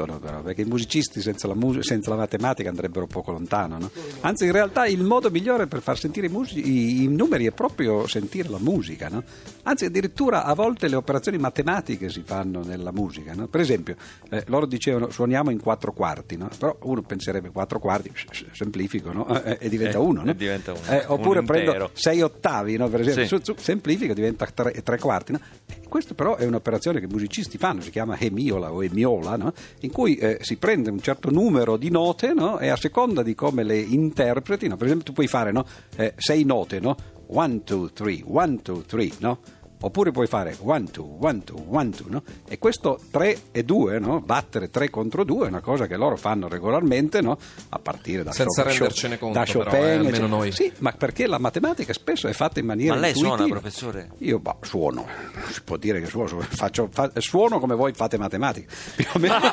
mentono 0.00 0.18
però, 0.18 0.40
perché 0.42 0.62
i 0.62 0.64
musicisti 0.64 1.20
senza 1.20 1.46
la, 1.46 1.54
mus- 1.54 1.80
senza 1.80 2.10
la 2.10 2.16
matematica 2.16 2.68
andrebbero 2.68 3.06
poco 3.06 3.32
lontano. 3.32 3.78
no? 3.78 3.90
Anzi, 4.20 4.44
in 4.46 4.52
realtà 4.52 4.86
il 4.86 5.02
modo 5.02 5.30
migliore 5.30 5.66
per 5.66 5.80
far 5.82 5.98
sentire 5.98 6.26
i, 6.26 6.30
musici- 6.30 7.02
i- 7.02 7.08
numeri 7.08 7.46
è 7.46 7.50
proprio 7.52 8.06
sentire 8.06 8.48
la 8.48 8.58
musica. 8.58 9.08
no? 9.08 9.22
Anzi, 9.64 9.84
addirittura 9.84 10.44
a 10.44 10.54
volte 10.54 10.88
le 10.88 10.96
operazioni 10.96 11.38
matematiche 11.38 12.08
si 12.08 12.22
fanno 12.24 12.62
nella 12.64 12.92
musica. 12.92 13.34
no? 13.34 13.46
Per 13.48 13.60
esempio, 13.60 13.96
eh, 14.30 14.44
loro 14.46 14.66
dicevano 14.66 15.10
suoniamo 15.10 15.50
in 15.50 15.60
quattro 15.60 15.92
quarti, 15.92 16.36
no? 16.36 16.48
però 16.58 16.76
uno 16.82 17.02
penserebbe 17.02 17.50
quattro 17.50 17.78
quarti, 17.78 18.10
semplifico, 18.52 19.12
no? 19.12 19.26
Eh, 19.42 19.58
e 19.60 19.68
diventa 19.68 19.98
Eh, 19.98 20.00
uno. 20.00 20.22
no? 20.22 20.30
e 20.30 20.34
diventa 20.36 20.72
uno. 20.72 20.80
Eh, 20.88 21.04
oppure 21.06 21.40
Un 21.40 21.46
prendo 21.46 21.90
sei 21.94 22.22
ottavi, 22.22 22.76
no? 22.76 22.88
per 22.88 23.00
esempio, 23.00 23.24
Sì. 23.24 23.28
su- 23.44 23.52
su- 23.54 23.54
semplifica, 23.60 24.14
diventa 24.14 24.46
tre, 24.46 24.72
tre 24.82 24.98
quarti. 24.98 25.32
no? 25.32 25.40
E 25.66 25.78
Questo 25.88 26.14
però 26.14 26.36
è 26.36 26.44
un'operazione 26.44 27.00
che 27.00 27.06
i 27.06 27.08
musicisti 27.08 27.58
fanno, 27.58 27.80
si 27.80 27.90
chiama 27.90 28.18
emiola 28.18 28.72
o 28.72 28.82
emiola, 28.84 29.36
no? 29.36 29.52
In 29.90 29.92
cui 29.92 30.14
eh, 30.16 30.38
si 30.40 30.56
prende 30.56 30.88
un 30.88 31.00
certo 31.00 31.30
numero 31.30 31.76
di 31.76 31.90
note 31.90 32.32
no? 32.32 32.60
e 32.60 32.68
a 32.68 32.76
seconda 32.76 33.22
di 33.22 33.34
come 33.34 33.64
le 33.64 33.76
interpreti, 33.76 34.68
no? 34.68 34.76
per 34.76 34.86
esempio 34.86 35.06
tu 35.06 35.12
puoi 35.12 35.26
fare 35.26 35.50
no? 35.50 35.66
eh, 35.96 36.14
sei 36.16 36.44
note, 36.44 36.78
no? 36.78 36.96
one, 37.26 37.64
two, 37.64 37.90
three, 37.92 38.22
one, 38.24 38.62
two, 38.62 38.84
three, 38.86 39.12
no? 39.18 39.38
Oppure 39.82 40.10
puoi 40.10 40.26
fare 40.26 40.54
1, 40.58 40.84
2, 40.92 41.04
1, 41.18 41.42
2, 41.44 41.56
1, 41.66 41.84
2, 41.84 41.92
no? 42.08 42.22
E 42.46 42.58
questo 42.58 43.00
3 43.10 43.38
e 43.50 43.64
2, 43.64 43.98
no? 43.98 44.20
Battere 44.20 44.68
3 44.68 44.90
contro 44.90 45.24
2 45.24 45.46
è 45.46 45.48
una 45.48 45.60
cosa 45.60 45.86
che 45.86 45.96
loro 45.96 46.16
fanno 46.16 46.48
regolarmente, 46.48 47.22
no? 47.22 47.38
A 47.70 47.78
partire 47.78 48.22
da 48.22 48.32
Senza 48.32 48.62
Chopin, 48.62 48.78
rendercene 48.78 49.18
conto, 49.18 49.38
da 49.38 49.44
però, 49.44 49.64
Chopin, 49.64 49.78
eh, 49.80 49.92
almeno 49.94 50.26
noi. 50.26 50.52
Sì, 50.52 50.70
ma 50.78 50.92
perché 50.92 51.26
la 51.26 51.38
matematica 51.38 51.92
spesso 51.94 52.28
è 52.28 52.32
fatta 52.32 52.60
in 52.60 52.66
maniera 52.66 52.94
Ma 52.94 53.00
lei 53.00 53.14
suona, 53.14 53.30
intuitiva. 53.30 53.60
professore? 53.60 54.10
Io 54.18 54.38
bah, 54.38 54.56
suono, 54.60 55.06
si 55.50 55.62
può 55.62 55.76
dire 55.76 56.00
che 56.00 56.06
suono, 56.06 56.28
suono, 56.28 56.44
faccio- 56.48 56.88
fa- 56.90 57.10
suono 57.16 57.58
come 57.58 57.74
voi 57.74 57.92
fate 57.94 58.18
matematica. 58.18 58.72
Più 58.96 59.06
o 59.14 59.18
meno. 59.18 59.38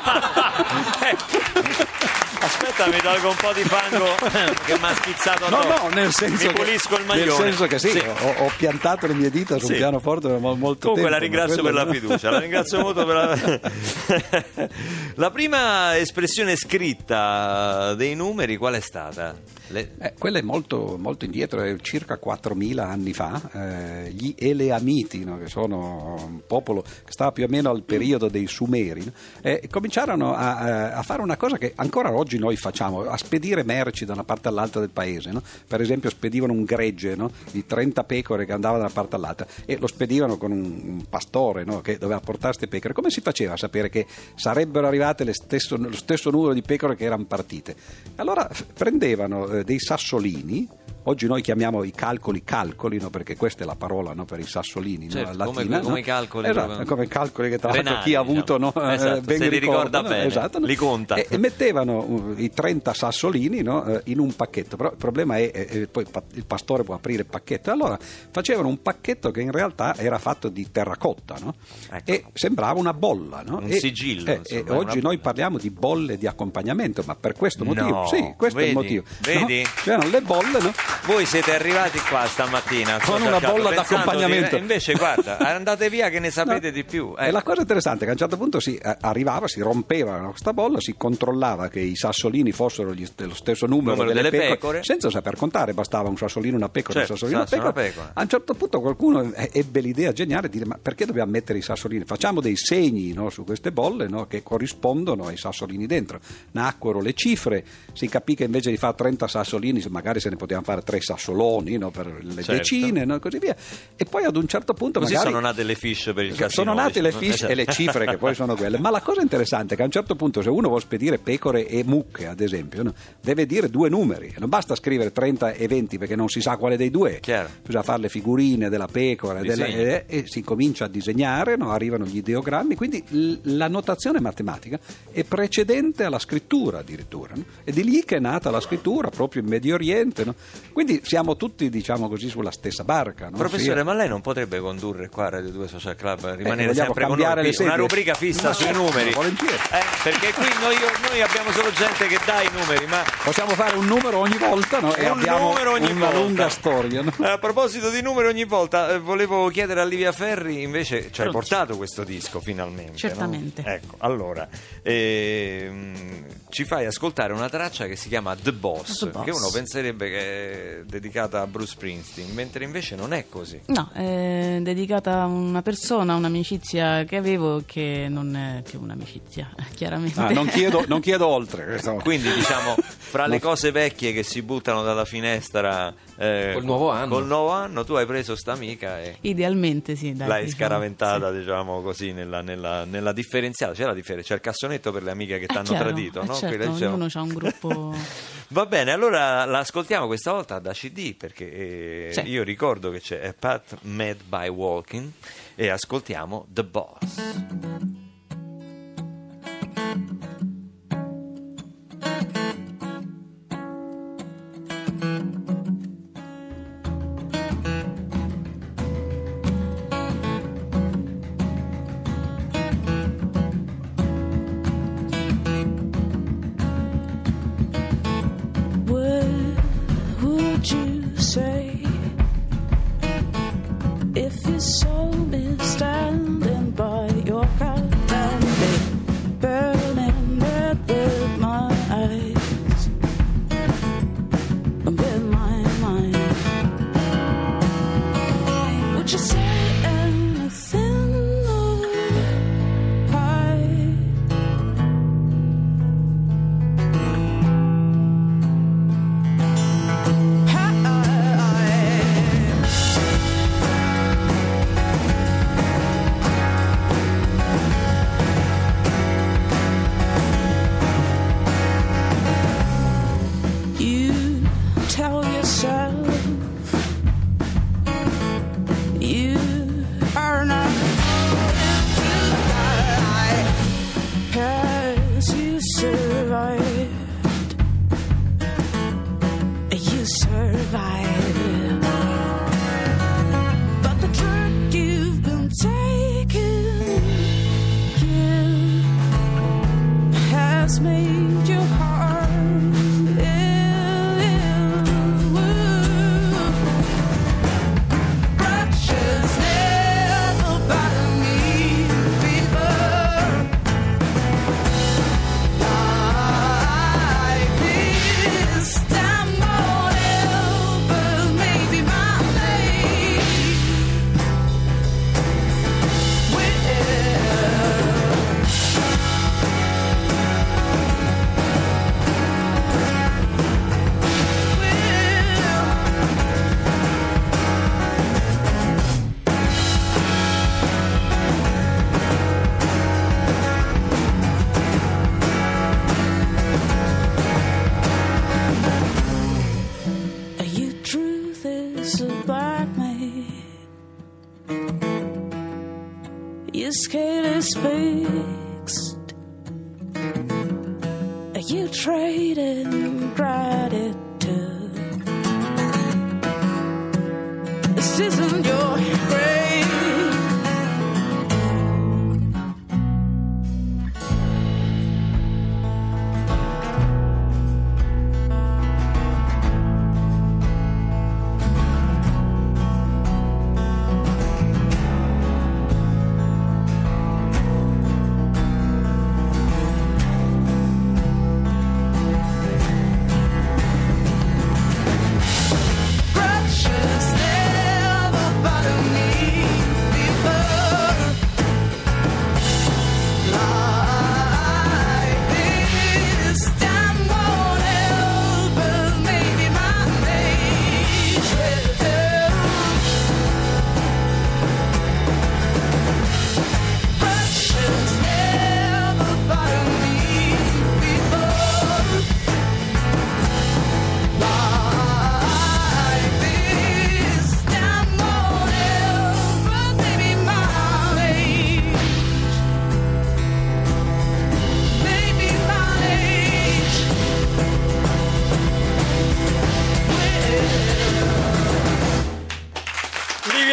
Aspetta, 2.40 2.86
mi 2.88 2.98
tolgo 3.02 3.30
un 3.30 3.36
po' 3.36 3.52
di 3.52 3.62
fango 3.62 4.14
che 4.64 4.72
mi 4.78 4.84
ha 4.84 4.94
schizzato 4.94 5.48
No, 5.48 5.56
addosso. 5.58 5.88
no, 5.88 5.94
nel 5.94 6.12
senso, 6.12 6.46
Mi 6.46 6.52
che, 6.52 6.58
pulisco 6.62 6.92
il 6.94 6.98
nel 7.00 7.06
maglione. 7.06 7.44
senso 7.44 7.66
che 7.66 7.78
sì, 7.78 7.98
Ho, 7.98 8.44
ho 8.44 8.50
piantato 8.56 9.06
le 9.06 9.14
mie 9.14 9.30
dita 9.30 9.58
sul 9.58 9.68
Sì. 9.68 9.74
pianoforte 9.74 10.28
per 10.28 10.38
mo- 10.38 10.54
molto 10.54 10.88
Comunque 10.92 11.10
tempo. 11.10 11.10
la 11.10 11.18
ringrazio 11.18 11.62
per 11.62 11.72
quello 11.72 11.78
la 11.78 11.84
no. 11.84 11.92
fiducia, 11.92 12.30
la 12.30 12.38
ringrazio 12.38 12.80
molto 12.80 13.04
per 13.04 13.14
la... 13.14 14.68
la 15.16 15.30
prima 15.30 15.96
espressione 15.98 16.54
scritta 16.56 17.94
dei 17.94 18.14
numeri 18.14 18.56
qual 18.56 18.74
è 18.74 18.80
stata? 18.80 19.34
Le- 19.70 19.90
Eh, 20.00 20.14
quella 20.18 20.38
è 20.38 20.42
molto, 20.42 20.96
molto 20.98 21.24
indietro, 21.24 21.60
è 21.62 21.76
circa 21.80 22.18
4.000 22.24 22.78
anni 22.78 23.12
fa. 23.12 23.40
eh, 23.52 24.10
gli 24.10 24.34
Eleamiti, 24.38 25.24
no, 25.24 25.38
che 25.38 25.48
sono 25.48 26.14
un 26.26 26.40
popolo 26.46 26.82
che 26.82 27.10
stava 27.10 27.32
più 27.32 27.44
o 27.44 27.48
meno 27.48 27.68
al 27.70 27.82
periodo 27.82 28.28
dei 28.28 28.46
Sumeri, 28.46 29.04
no, 29.04 29.12
eh, 29.42 29.68
cominciarono 29.70 30.34
a, 30.34 30.92
a 30.92 31.02
fare 31.02 31.20
una 31.20 31.36
cosa 31.36 31.58
che 31.58 31.72
ancora 31.76 32.12
oggi 32.12 32.27
oggi 32.28 32.38
noi 32.38 32.56
facciamo, 32.56 33.04
a 33.08 33.16
spedire 33.16 33.62
merci 33.62 34.04
da 34.04 34.12
una 34.12 34.22
parte 34.22 34.48
all'altra 34.48 34.80
del 34.80 34.90
paese. 34.90 35.30
no? 35.32 35.42
Per 35.66 35.80
esempio 35.80 36.10
spedivano 36.10 36.52
un 36.52 36.64
gregge 36.64 37.16
no? 37.16 37.30
di 37.50 37.64
30 37.64 38.04
pecore 38.04 38.44
che 38.44 38.52
andava 38.52 38.76
da 38.76 38.84
una 38.84 38.92
parte 38.92 39.16
all'altra 39.16 39.46
e 39.64 39.78
lo 39.78 39.86
spedivano 39.86 40.36
con 40.36 40.50
un, 40.52 40.60
un 40.84 41.04
pastore 41.08 41.64
no? 41.64 41.80
che 41.80 41.96
doveva 41.96 42.20
portare 42.20 42.48
queste 42.54 42.68
pecore. 42.68 42.92
Come 42.92 43.08
si 43.08 43.22
faceva 43.22 43.54
a 43.54 43.56
sapere 43.56 43.88
che 43.88 44.06
sarebbero 44.34 44.86
arrivate 44.86 45.24
le 45.24 45.32
stesso- 45.32 45.78
lo 45.78 45.90
stesso 45.96 46.30
numero 46.30 46.52
di 46.52 46.60
pecore 46.60 46.96
che 46.96 47.04
erano 47.06 47.24
partite? 47.24 47.74
Allora 48.16 48.46
prendevano 48.74 49.48
eh, 49.48 49.64
dei 49.64 49.78
sassolini. 49.80 50.68
Oggi 51.04 51.26
noi 51.26 51.40
chiamiamo 51.40 51.84
i 51.84 51.92
calcoli 51.92 52.44
calcoli, 52.44 52.98
no? 53.00 53.08
perché 53.08 53.34
questa 53.34 53.62
è 53.62 53.66
la 53.66 53.76
parola 53.76 54.12
no? 54.12 54.26
per 54.26 54.40
i 54.40 54.46
sassolini 54.46 55.06
no? 55.06 55.10
Certo, 55.12 55.44
come- 55.44 55.54
latina. 55.62 55.78
come 55.80 55.90
no? 55.92 55.96
i 55.98 56.02
calcoli, 56.02 56.48
Esatto, 56.50 56.84
come 56.84 57.06
calcoli 57.08 57.48
che 57.48 57.58
tra 57.58 57.72
l'altro 57.72 57.92
chi 58.02 58.14
ha 58.14 58.20
diciamo. 58.22 58.30
avuto 58.30 58.58
no? 58.58 58.72
Eh, 58.74 58.92
Esatto, 58.94 59.20
ben 59.22 59.38
se 59.38 59.48
li 59.48 59.58
ricorda 59.58 60.00
ricorda, 60.00 60.00
no? 60.02 60.08
bene, 60.08 60.24
Esatto, 60.26 60.58
no? 60.58 60.66
li 60.66 60.74
conta. 60.74 61.14
E 61.14 61.38
mettevano 61.38 62.04
i 62.36 62.50
30 62.50 62.92
sassolini 62.94 63.62
no? 63.62 63.84
eh, 63.84 64.00
in 64.04 64.18
un 64.18 64.34
pacchetto, 64.34 64.76
però 64.76 64.90
il 64.90 64.96
problema 64.96 65.36
è, 65.38 65.50
è 65.50 65.86
poi 65.86 66.02
il 66.04 66.10
pa- 66.10 66.22
il 66.34 66.44
pastore 66.46 66.82
può 66.84 66.94
aprire 66.94 67.22
il 67.22 67.26
pacchetto, 67.28 67.70
allora 67.70 67.98
facevano 68.30 68.68
un 68.68 68.80
pacchetto 68.82 69.30
che 69.30 69.40
in 69.40 69.50
realtà 69.52 69.94
era 69.96 70.18
fatto 70.18 70.48
di 70.48 70.70
terracotta 70.70 71.36
no? 71.40 71.54
Ecco. 71.90 72.10
e 72.10 72.24
sembrava 72.34 72.78
una 72.78 72.92
bolla. 72.94 73.42
no? 73.44 73.58
Un 73.58 73.70
E- 73.70 73.78
sigillo, 73.78 74.30
eh, 74.30 74.34
insomma, 74.36 74.60
e 74.60 74.72
oggi 74.72 74.98
una- 74.98 75.08
noi 75.08 75.18
parliamo 75.18 75.58
di 75.58 75.70
bolle 75.70 76.16
di 76.18 76.26
accompagnamento, 76.26 77.02
ma 77.06 77.14
per 77.14 77.34
questo 77.34 77.64
motivo, 77.64 78.06
sì, 78.06 78.34
questo 78.36 78.58
vedi? 78.58 78.68
è 78.68 78.72
il 78.72 78.76
motivo. 78.76 79.04
Vedi? 79.20 79.62
No? 79.62 79.68
C'erano 79.82 80.08
le 80.10 80.20
bolle, 80.20 80.60
no? 80.60 80.72
Voi 81.06 81.24
siete 81.26 81.54
arrivati 81.54 81.98
qua 82.00 82.26
stamattina 82.26 82.98
Con 83.04 83.22
una 83.22 83.40
bolla 83.40 83.70
d'accompagnamento. 83.70 84.50
di- 84.50 84.56
eh, 84.56 84.58
Invece, 84.58 84.94
guarda, 84.94 85.38
andate 85.54 85.88
via 85.90 86.08
che 86.10 86.18
ne 86.18 86.30
sapete 86.30 86.70
di 86.72 86.84
più. 86.84 87.14
E 87.18 87.28
eh. 87.28 87.30
la 87.30 87.42
cosa 87.42 87.60
interessante 87.62 88.00
è 88.02 88.04
che 88.04 88.10
a 88.10 88.12
un 88.12 88.18
certo 88.18 88.36
punto 88.36 88.60
si 88.60 88.76
eh, 88.76 88.96
arrivava, 89.00 89.46
si 89.48 89.60
rompeva 89.60 90.18
questa 90.28 90.52
bolla, 90.52 90.80
si 90.80 90.94
controllava 90.96 91.68
che 91.68 91.80
i 91.80 91.94
sassolini 91.94 92.07
fossero 92.52 92.94
gli- 92.94 93.06
dello 93.14 93.34
stesso 93.34 93.66
numero, 93.66 93.96
Numero 93.96 94.12
delle, 94.14 94.30
delle 94.30 94.48
pecore. 94.48 94.82
senza 94.82 95.10
saper 95.10 95.36
contare, 95.36 95.72
bastava 95.74 96.08
un 96.08 96.16
sassolino, 96.16 96.56
una 96.56 96.68
pecora, 96.68 97.00
Certo, 97.00 97.12
un 97.12 97.18
sassolino, 97.18 97.40
una 97.40 97.48
pecora. 97.48 97.68
una 97.70 97.88
pecora. 97.88 98.10
A 98.14 98.22
un 98.22 98.28
certo 98.28 98.54
punto 98.54 98.80
qualcuno 98.80 99.32
ebbe 99.34 99.80
l'idea 99.80 100.12
geniale 100.12 100.48
di 100.48 100.56
dire 100.58 100.66
ma 100.68 100.78
perché 100.80 101.06
dobbiamo 101.06 101.30
mettere 101.30 101.58
i 101.58 101.62
sassolini? 101.62 102.04
Facciamo 102.04 102.40
dei 102.40 102.56
segni 102.56 103.12
no, 103.12 103.30
su 103.30 103.44
queste 103.44 103.72
bolle 103.72 104.08
no, 104.08 104.26
che 104.26 104.42
corrispondono 104.42 105.26
ai 105.26 105.36
sassolini 105.36 105.86
dentro. 105.86 106.20
Nacquero 106.52 107.00
le 107.00 107.14
cifre, 107.14 107.64
si 107.92 108.08
capì 108.08 108.34
che 108.34 108.44
invece 108.44 108.70
di 108.70 108.76
fare 108.76 108.94
30 108.96 109.26
sassolini 109.28 109.82
magari 109.88 110.20
se 110.20 110.28
ne 110.30 110.36
potevano 110.36 110.64
fare 110.66 110.82
tre 110.82 111.00
sassoloni 111.00 111.76
no, 111.78 111.90
per 111.90 112.06
le 112.22 112.34
Certo. 112.42 112.52
decine 112.52 113.04
no, 113.04 113.16
e 113.16 113.18
così 113.18 113.38
via. 113.38 113.54
E 113.96 114.04
poi 114.04 114.24
ad 114.24 114.36
un 114.36 114.46
certo 114.46 114.74
punto 114.74 115.00
Così 115.00 115.12
magari... 115.14 115.30
sono 115.32 115.40
nate 115.42 115.62
le 115.62 115.74
fish 115.74 116.12
per 116.14 116.24
il 116.24 116.30
casino. 116.32 116.48
Sono 116.48 116.74
nate 116.74 117.00
le 117.00 117.08
diciamo. 117.10 117.22
fish 117.24 117.34
Esatto. 117.34 117.52
e 117.52 117.54
le 117.54 117.66
cifre 117.66 118.06
che 118.06 118.16
poi 118.16 118.34
sono 118.34 118.54
quelle. 118.56 118.78
Ma 118.78 118.90
la 118.90 119.00
cosa 119.00 119.20
interessante 119.20 119.74
è 119.74 119.76
che 119.76 119.82
a 119.82 119.86
un 119.86 119.90
certo 119.90 120.14
punto, 120.16 120.42
se 120.42 120.48
uno 120.48 120.68
vuole 120.68 120.82
spedire 120.82 121.18
pecore 121.18 121.66
e 121.66 121.82
mucche, 121.98 122.26
ad 122.26 122.40
esempio, 122.40 122.82
no, 122.82 122.94
deve 123.20 123.46
dire 123.46 123.68
due 123.68 123.88
numeri. 123.88 124.34
Non 124.38 124.48
basta 124.48 124.74
scrivere 124.74 125.10
30 125.12 125.52
e 125.52 125.66
20 125.66 125.98
perché 125.98 126.14
non 126.16 126.28
si 126.28 126.40
sa 126.40 126.56
quale 126.56 126.76
dei 126.76 126.90
due. 126.90 127.16
è. 127.16 127.20
Chiaro. 127.20 127.48
Bisogna 127.64 127.82
fare 127.82 128.00
le 128.02 128.08
figurine 128.08 128.68
della 128.68 128.86
pecora 128.86 129.40
della- 129.40 129.66
Disegni. 129.66 129.82
e, 130.06 130.24
si 130.26 130.42
comincia 130.42 130.84
a 130.84 130.88
disegnare, 130.88 131.56
no, 131.56 131.70
arrivano 131.72 132.04
gli 132.04 132.18
ideogrammi. 132.18 132.74
Quindi 132.76 133.02
l- 133.10 133.56
la 133.56 133.68
notazione 133.68 134.20
matematica 134.20 134.78
è 135.10 135.24
precedente 135.24 136.04
alla 136.04 136.18
scrittura 136.18 136.78
addirittura. 136.78 137.32
no? 137.34 137.44
E 137.64 137.72
di 137.72 137.82
lì 137.84 138.04
che 138.04 138.16
è 138.16 138.20
nata 138.20 138.50
la 138.50 138.60
scrittura 138.60 139.08
proprio 139.10 139.42
in 139.42 139.48
Medio 139.48 139.74
Oriente. 139.74 140.24
no? 140.24 140.34
Quindi 140.72 141.00
siamo 141.04 141.36
tutti, 141.36 141.68
diciamo 141.68 142.08
così, 142.08 142.28
sulla 142.28 142.50
stessa 142.50 142.84
barca. 142.84 143.30
Professore, 143.34 143.78
Sì. 143.80 143.84
ma 143.84 143.94
lei 143.94 144.08
non 144.08 144.20
potrebbe 144.20 144.58
condurre 144.60 145.08
qua 145.08 145.28
Radio 145.28 145.50
2 145.50 145.68
Social 145.68 145.96
Club, 145.96 146.20
rimanere 146.36 146.66
vogliamo 146.68 146.74
sempre 146.94 147.06
con 147.06 147.18
noi, 147.18 147.54
una 147.58 147.74
rubrica 147.74 148.14
fissa 148.14 148.48
No, 148.48 148.54
sui 148.54 148.72
numeri. 148.72 149.12
volentieri. 149.12 149.54
Eh, 149.54 149.84
perché 150.02 150.32
qui 150.32 150.46
noi, 150.60 150.76
noi 151.08 151.22
abbiamo 151.22 151.50
solo 151.52 151.70
gente 151.96 152.06
che 152.14 152.20
dà 152.24 152.42
i 152.42 152.48
numeri, 152.52 152.86
ma 152.86 153.02
Possiamo 153.24 153.50
fare 153.52 153.76
un 153.76 153.86
numero 153.86 154.18
ogni 154.18 154.36
volta 154.38 154.80
no? 154.80 154.94
e 154.94 155.08
un 155.08 155.18
abbiamo 155.18 155.48
numero 155.48 155.72
ogni 155.72 155.90
una 155.90 156.06
volta. 156.06 156.18
lunga 156.18 156.48
storia. 156.48 157.02
no? 157.02 157.12
A 157.26 157.38
proposito 157.38 157.90
di 157.90 158.00
numeri 158.02 158.28
ogni 158.28 158.44
volta, 158.44 158.90
eh, 158.92 158.98
volevo 158.98 159.48
chiedere 159.48 159.80
a 159.80 159.84
Livia 159.84 160.12
Ferri, 160.12 160.62
invece 160.62 161.10
ci 161.12 161.20
hai 161.20 161.28
Pronto. 161.28 161.32
portato 161.32 161.76
questo 161.76 162.04
disco 162.04 162.40
finalmente. 162.40 162.92
no? 162.92 162.96
Certamente. 162.98 163.62
Ecco, 163.64 163.96
allora, 163.98 164.48
ehm, 164.82 166.24
ci 166.48 166.64
fai 166.64 166.86
ascoltare 166.86 167.32
una 167.32 167.48
traccia 167.48 167.86
che 167.86 167.96
si 167.96 168.08
chiama 168.08 168.34
The 168.34 168.52
Boss, 168.52 169.00
The 169.00 169.06
Boss. 169.08 169.24
che 169.24 169.30
uno 169.30 169.50
penserebbe 169.52 170.08
che 170.08 170.18
è 170.18 170.82
dedicata 170.84 171.40
a 171.42 171.46
Bruce 171.46 171.72
Springsteen, 171.72 172.32
mentre 172.32 172.64
invece 172.64 172.96
non 172.96 173.12
è 173.12 173.26
così. 173.28 173.60
No, 173.66 173.90
è 173.92 174.58
dedicata 174.62 175.22
a 175.22 175.26
una 175.26 175.62
persona, 175.62 176.14
un'amicizia 176.14 177.04
che 177.04 177.16
avevo 177.16 177.62
che 177.66 178.06
non 178.08 178.34
è 178.36 178.62
più 178.68 178.80
un'amicizia, 178.80 179.50
chiaramente. 179.74 180.18
Ah, 180.20 180.30
non, 180.30 180.46
chiedo, 180.46 180.84
non 180.86 181.00
chiedo 181.00 181.26
oltre. 181.26 181.77
Questo. 181.80 182.02
Quindi 182.02 182.32
diciamo, 182.32 182.74
fra 182.78 183.26
le 183.26 183.40
cose 183.40 183.70
vecchie 183.70 184.12
che 184.12 184.22
si 184.22 184.42
buttano 184.42 184.82
dalla 184.82 185.04
finestra 185.04 185.92
eh, 186.16 186.50
Col 186.54 186.64
nuovo 186.64 186.90
anno. 186.90 187.14
col 187.14 187.26
nuovo 187.26 187.50
anno, 187.50 187.84
tu 187.84 187.94
hai 187.94 188.06
preso 188.06 188.34
sta 188.36 188.52
amica 188.52 189.00
e 189.00 189.16
Idealmente 189.22 189.94
sì, 189.96 190.12
dai. 190.12 190.28
l'hai 190.28 190.44
diciamo, 190.44 190.60
scaraventata, 190.62 191.30
sì. 191.32 191.38
diciamo 191.38 191.80
così, 191.82 192.12
nella, 192.12 192.40
nella, 192.42 192.84
nella 192.84 193.12
differenziata. 193.12 193.72
C'è 193.72 193.84
la 193.84 193.94
differenza, 193.94 194.28
c'è 194.28 194.34
il 194.34 194.40
cassonetto 194.40 194.92
per 194.92 195.02
le 195.02 195.10
amiche 195.10 195.38
che 195.38 195.46
ti 195.46 195.54
È 195.54 195.58
hanno 195.58 195.68
tradito, 195.78 196.20
eh, 196.22 196.26
no? 196.26 196.34
certo, 196.34 196.56
Quella, 196.56 196.70
diciamo- 196.72 196.94
ognuno 196.94 197.08
ha 197.12 197.20
un 197.22 197.28
gruppo... 197.28 197.94
Va 198.50 198.64
bene, 198.64 198.92
allora 198.92 199.44
l'ascoltiamo 199.44 200.06
questa 200.06 200.32
volta 200.32 200.58
da 200.58 200.72
CD 200.72 201.14
perché 201.14 202.08
eh, 202.08 202.12
Sì. 202.14 202.20
io 202.30 202.42
ricordo 202.42 202.90
che 202.90 202.98
c'è 203.00 203.26
A 203.26 203.34
Path 203.38 203.76
Made 203.82 204.20
by 204.26 204.48
Walking 204.48 205.10
e 205.54 205.68
ascoltiamo 205.68 206.46
The 206.48 206.64
Boss. 206.64 208.07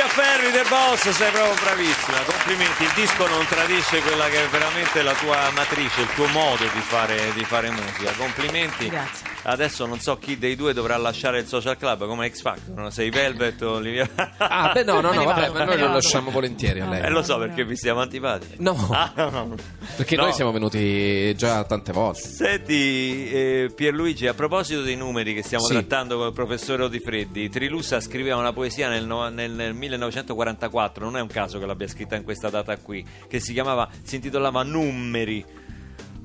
Livia 0.06 0.24
Ferri 0.24 0.52
del 0.52 0.66
Boss, 0.68 1.10
sei 1.10 1.32
proprio 1.32 1.56
bravissima, 1.64 2.18
complimenti. 2.26 2.84
Il 2.84 2.92
disco 2.94 3.28
non 3.28 3.46
tradisce 3.48 4.02
quella 4.02 4.28
che 4.28 4.44
è 4.44 4.48
veramente 4.50 5.02
la 5.02 5.14
tua 5.14 5.50
matrice, 5.52 6.02
il 6.02 6.14
tuo 6.14 6.28
modo 6.28 6.64
di 6.64 6.80
fare, 6.80 7.34
di 7.34 7.44
fare 7.44 7.72
musica. 7.72 8.12
Complimenti. 8.12 8.88
Grazie. 8.88 9.35
Adesso 9.48 9.86
non 9.86 10.00
so 10.00 10.18
chi 10.18 10.38
dei 10.40 10.56
due 10.56 10.74
dovrà 10.74 10.98
lasciare 10.98 11.40
il 11.40 11.46
social 11.46 11.78
club 11.78 12.08
come 12.08 12.28
X 12.32 12.42
Factor, 12.42 12.74
no? 12.76 12.90
sei 12.90 13.12
Velvet 13.12 13.62
o 13.62 13.78
Livia 13.80 14.10
Ah, 14.38 14.72
beh, 14.74 14.84
no, 14.84 15.02
no, 15.02 15.14
no, 15.14 15.24
vabbè, 15.24 15.50
ma 15.52 15.64
noi 15.66 15.78
lo 15.78 15.88
lasciamo 15.94 16.32
volentieri 16.32 16.80
a 16.82 16.88
lei. 16.90 17.02
Eh, 17.04 17.10
lo 17.10 17.22
so 17.22 17.38
perché 17.38 17.64
vi 17.64 17.76
stiamo 17.76 18.02
antipatici. 18.02 18.56
No. 18.60 18.74
Ah, 18.96 19.12
no, 19.16 19.30
no. 19.30 19.56
Perché 19.96 20.16
No. 20.16 20.24
noi 20.24 20.34
siamo 20.34 20.52
venuti 20.52 21.36
già 21.36 21.64
tante 21.66 21.92
volte. 21.92 22.22
Senti 22.28 23.30
eh, 23.30 23.72
Pierluigi, 23.76 24.26
a 24.28 24.34
proposito 24.34 24.82
dei 24.82 24.96
numeri 24.96 25.34
che 25.36 25.44
stiamo 25.44 25.66
Sì. 25.66 25.74
trattando 25.74 26.18
con 26.18 26.28
il 26.28 26.34
professore 26.34 26.84
Odifreddi, 26.84 27.50
Trilussa 27.50 28.00
scriveva 28.00 28.38
una 28.38 28.52
poesia 28.54 28.90
nel, 28.90 29.06
no- 29.06 29.30
nel- 29.30 29.52
nel 29.52 29.74
1944, 29.76 31.04
non 31.06 31.18
è 31.18 31.22
un 31.22 31.28
caso 31.28 31.60
che 31.60 31.66
l'abbia 31.66 31.88
scritta 31.88 32.16
in 32.16 32.24
questa 32.24 32.50
data 32.50 32.76
qui, 32.78 33.06
che 33.28 33.40
si 33.40 33.54
chiamava, 33.54 33.88
si 34.04 34.16
intitolava 34.16 34.64
Numeri. 34.64 35.46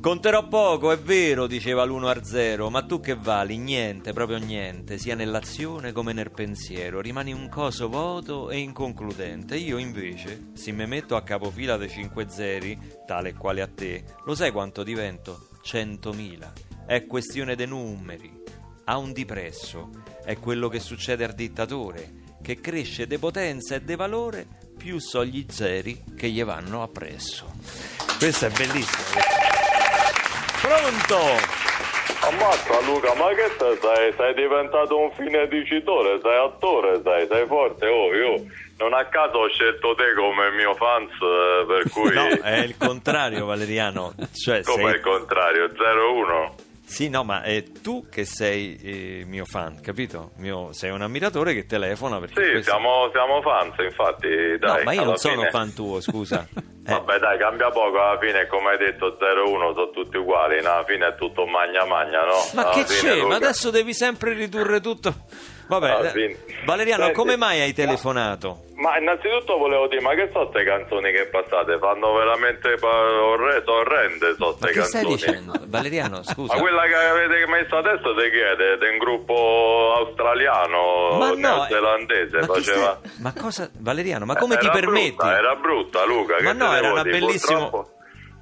Conterò 0.01 0.49
poco, 0.49 0.93
è 0.93 0.99
vero, 0.99 1.47
diceva 1.47 1.85
l'uno 1.85 2.09
a 2.09 2.25
zero, 2.25 2.71
ma 2.71 2.83
tu 2.83 3.01
che 3.01 3.15
vali? 3.15 3.59
Niente, 3.59 4.15
proprio 4.15 4.39
niente, 4.39 4.97
sia 4.97 5.15
nell'azione 5.15 5.93
come 5.93 6.15
nel 6.15 6.31
pensiero. 6.31 7.03
Rimani 7.03 7.35
un 7.35 7.51
coso 7.51 7.91
vuoto 7.91 8.49
e 8.49 8.57
inconcludente. 8.57 9.57
Io 9.57 9.77
invece, 9.77 10.53
se 10.55 10.73
mi 10.73 10.87
metto 10.87 11.17
a 11.17 11.23
capofila 11.23 11.77
dei 11.77 11.91
cinque 11.91 12.31
zeri, 12.31 12.79
tale 13.07 13.29
e 13.29 13.35
quale 13.35 13.61
a 13.61 13.69
te, 13.69 14.05
lo 14.25 14.35
sai 14.35 14.53
quanto 14.53 14.83
divento? 14.83 15.49
Centomila. 15.61 16.51
È 16.87 17.05
questione 17.05 17.55
dei 17.55 17.67
numeri. 17.67 18.43
Ha 18.85 18.97
un 18.97 19.13
dipresso. 19.13 19.91
È 20.25 20.39
quello 20.39 20.69
che 20.69 20.81
succede 20.81 21.25
al 21.25 21.35
dittatore, 21.35 22.39
che 22.41 22.59
cresce 22.59 23.07
de 23.07 23.19
potenza 23.19 23.75
e 23.75 23.83
de 23.83 23.97
valore, 23.97 24.47
più 24.79 24.99
so 24.99 25.23
gli 25.27 25.45
zeri 25.47 26.05
che 26.17 26.31
gli 26.31 26.43
vanno 26.43 26.83
appresso. 26.83 27.53
Questo 28.19 28.47
è 28.47 28.51
bellissimo. 28.51 29.40
Pronto? 30.61 31.19
Ammazza 32.23 32.81
Luca, 32.85 33.15
ma 33.15 33.29
che 33.35 33.51
te 33.57 33.79
sei? 33.81 34.13
Sei 34.17 34.35
diventato 34.35 34.99
un 34.99 35.11
fine 35.13 35.49
dicitore, 35.49 36.21
sei 36.23 36.37
attore, 36.37 37.01
sei, 37.03 37.27
sei 37.31 37.47
forte, 37.47 37.87
oh, 37.87 38.15
io 38.15 38.45
non 38.77 38.93
a 38.93 39.05
caso 39.07 39.39
ho 39.39 39.49
scelto 39.49 39.95
te 39.95 40.13
come 40.15 40.51
mio 40.53 40.75
fans, 40.75 41.11
eh, 41.13 41.65
per 41.67 41.89
cui... 41.93 42.13
No, 42.13 42.29
è 42.43 42.59
il 42.59 42.77
contrario, 42.77 43.47
Valeriano. 43.47 44.13
Cioè, 44.35 44.63
Come 44.63 44.83
sei- 44.85 44.95
il 44.95 45.01
contrario, 45.01 45.67
0-1. 45.67 46.53
Sì, 46.91 47.09
no, 47.09 47.23
ma 47.23 47.43
è 47.43 47.63
tu 47.83 48.09
che 48.11 48.25
sei 48.25 48.77
eh, 48.83 49.25
mio 49.25 49.45
fan, 49.45 49.81
capito? 49.81 50.33
Mio- 50.39 50.73
sei 50.73 50.91
un 50.91 51.01
ammiratore 51.03 51.55
che 51.55 51.65
telefona 51.65 52.19
perché 52.19 52.43
Sì, 52.45 52.51
questo- 52.51 52.71
siamo, 52.73 53.09
siamo 53.13 53.41
fans, 53.43 53.75
infatti, 53.79 54.29
dai. 54.59 54.79
No, 54.79 54.83
ma 54.83 54.93
io 54.93 55.05
non 55.05 55.17
sono 55.17 55.37
fine- 55.37 55.51
fan 55.51 55.73
tuo, 55.73 56.01
scusa. 56.01 56.47
Eh, 56.83 56.93
Vabbè 56.93 57.19
dai, 57.19 57.39
cambia 57.39 57.71
poco, 57.71 58.01
alla 58.01 58.19
fine 58.19 58.47
come 58.49 58.71
hai 58.71 58.79
detto 58.79 59.17
0-1 59.21 59.75
sono 59.75 59.91
tutti 59.91 60.17
uguali, 60.17 60.59
alla 60.59 60.83
fine 60.89 61.09
è 61.09 61.15
tutto 61.15 61.47
magna 61.47 61.85
magna, 61.85 62.25
no? 62.25 62.35
Ma 62.55 62.63
Alla 62.63 62.73
che 62.73 62.85
fine, 62.87 63.11
c'è? 63.13 63.17
Ma 63.19 63.23
Luca- 63.25 63.37
adesso 63.37 63.71
devi 63.71 63.95
sempre 63.95 64.33
ridurre 64.33 64.81
tutto. 64.81 65.15
Vabbè, 65.69 66.13
eh. 66.17 66.39
Valeriano, 66.65 67.03
Senti, 67.05 67.17
come 67.19 67.37
mai 67.37 67.61
hai 67.61 67.73
telefonato? 67.75 68.65
Ma 68.81 68.97
innanzitutto 68.99 69.59
volevo 69.59 69.87
dire, 69.89 70.01
ma 70.01 70.15
che 70.15 70.31
sono 70.33 70.49
queste 70.49 70.69
canzoni 70.69 71.13
che 71.13 71.27
passate? 71.27 71.79
Fanno 71.79 72.13
veramente 72.15 72.73
orre- 72.83 73.63
sono 73.65 73.79
orrende, 73.81 74.35
Ma 74.39 74.47
queste 74.47 74.67
che 74.73 74.83
stai 74.85 75.03
canzoni. 75.05 75.15
dicendo? 75.17 75.53
Valeriano, 75.69 76.23
scusa. 76.23 76.55
Ma 76.55 76.61
quella 76.61 76.83
che 76.85 76.95
avete 76.95 77.47
messo 77.47 77.77
adesso 77.77 78.15
te 78.15 78.31
chi 78.31 78.39
è? 78.39 78.89
Un 78.91 78.99
gruppo 78.99 79.93
australiano, 79.97 81.17
Ma 81.19 81.29
no, 81.31 81.35
neozelandese, 81.37 82.39
ma, 82.39 82.47
chi 82.47 82.63
faceva... 82.63 82.99
stai- 83.01 83.23
ma 83.23 83.33
cosa, 83.39 83.71
Valeriano, 83.79 84.25
ma 84.25 84.35
come 84.37 84.57
ti 84.57 84.65
Era 84.67 84.73
permetti? 84.75 85.09
brutta, 85.15 85.37
era 85.37 85.55
brutta 85.57 86.05
Luca, 86.05 86.37
Ma 86.41 86.53
no, 86.53 86.75
era 86.75 86.91
una 86.93 87.03
purtroppo- 87.03 87.91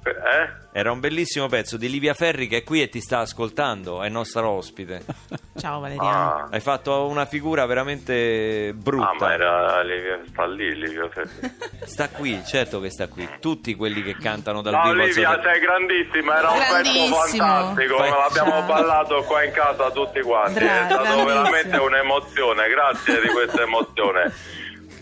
Eh? 0.03 0.67
Era 0.71 0.91
un 0.91 0.99
bellissimo 0.99 1.47
pezzo 1.47 1.77
di 1.77 1.89
Livia 1.89 2.13
Ferri 2.13 2.47
che 2.47 2.57
è 2.57 2.63
qui 2.63 2.81
e 2.81 2.89
ti 2.89 3.01
sta 3.01 3.19
ascoltando, 3.19 4.01
è 4.01 4.09
nostra 4.09 4.47
ospite. 4.47 5.03
Ciao 5.59 5.79
Valeriano. 5.81 6.09
Ah. 6.09 6.47
Hai 6.51 6.61
fatto 6.61 7.07
una 7.07 7.25
figura 7.25 7.65
veramente 7.65 8.71
brutta. 8.73 9.09
Ah, 9.09 9.15
ma 9.19 9.33
era 9.33 9.81
Livia, 9.83 10.19
sta 10.27 10.45
lì 10.45 10.73
Livia 10.75 11.09
Ferri. 11.09 11.57
Sta 11.89 12.07
qui, 12.09 12.39
certo 12.45 12.79
che 12.79 12.91
sta 12.91 13.07
qui. 13.07 13.27
Tutti 13.39 13.73
quelli 13.75 14.03
che 14.03 14.15
cantano 14.15 14.61
dal 14.61 14.73
No, 14.73 14.81
vivo 14.83 15.03
Livia, 15.03 15.31
Sole- 15.31 15.41
sei 15.51 15.59
grandissima, 15.59 16.37
era 16.37 16.49
un 16.51 16.59
pezzo 16.59 17.15
fantastico, 17.15 17.97
Fai- 17.97 18.09
l'abbiamo 18.11 18.51
Ciao. 18.51 18.65
ballato 18.67 19.23
qua 19.23 19.43
in 19.43 19.51
casa 19.51 19.89
tutti 19.91 20.21
quanti, 20.21 20.59
Bra- 20.59 20.81
è 20.81 20.85
stato 20.85 21.25
veramente 21.25 21.77
un'emozione, 21.77 22.69
grazie 22.69 23.19
di 23.21 23.27
questa 23.29 23.63
emozione. 23.63 24.31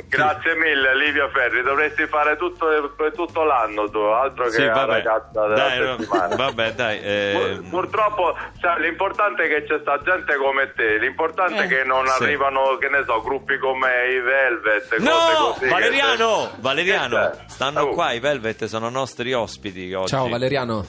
Grazie 0.07 0.55
mille 0.55 0.95
Livia 0.95 1.27
Ferri, 1.29 1.61
dovresti 1.63 2.05
fare 2.07 2.37
tutto, 2.37 2.93
per 2.95 3.13
tutto 3.13 3.43
l'anno 3.43 3.89
tu, 3.89 3.97
altro 3.99 4.45
che 4.45 4.51
Sì, 4.51 4.65
la 4.65 4.73
vabbè. 4.73 4.91
ragazza 4.91 5.41
della 5.47 5.55
Dai, 5.55 6.35
vabbè, 6.35 6.73
dai. 6.73 6.99
eh, 7.01 7.33
Pur- 7.59 7.69
Purtroppo 7.69 8.37
sai, 8.61 8.81
l'importante 8.81 9.43
è 9.43 9.47
che 9.47 9.63
c'è 9.65 9.79
sta 9.81 9.99
gente 10.03 10.35
come 10.35 10.71
te, 10.75 10.97
l'importante 10.97 11.61
è 11.61 11.65
Eh. 11.65 11.67
che 11.67 11.83
non 11.83 12.05
Sì. 12.07 12.23
arrivano, 12.23 12.77
che 12.77 12.89
ne 12.89 13.03
so, 13.05 13.21
gruppi 13.21 13.57
come 13.57 13.89
i 14.11 14.19
Velvet, 14.21 14.87
cose 14.89 15.03
No, 15.03 15.47
così. 15.53 15.59
che- 15.61 15.67
Valeriano, 15.69 16.49
Che 16.51 16.57
Valeriano, 16.61 17.15
c'è? 17.15 17.31
stanno 17.47 17.81
Oh. 17.81 17.89
qua, 17.89 18.11
i 18.11 18.19
Velvet 18.19 18.65
sono 18.65 18.89
nostri 18.89 19.33
ospiti 19.33 19.93
oggi. 19.93 20.07
Ciao 20.09 20.27
Valeriano. 20.29 20.85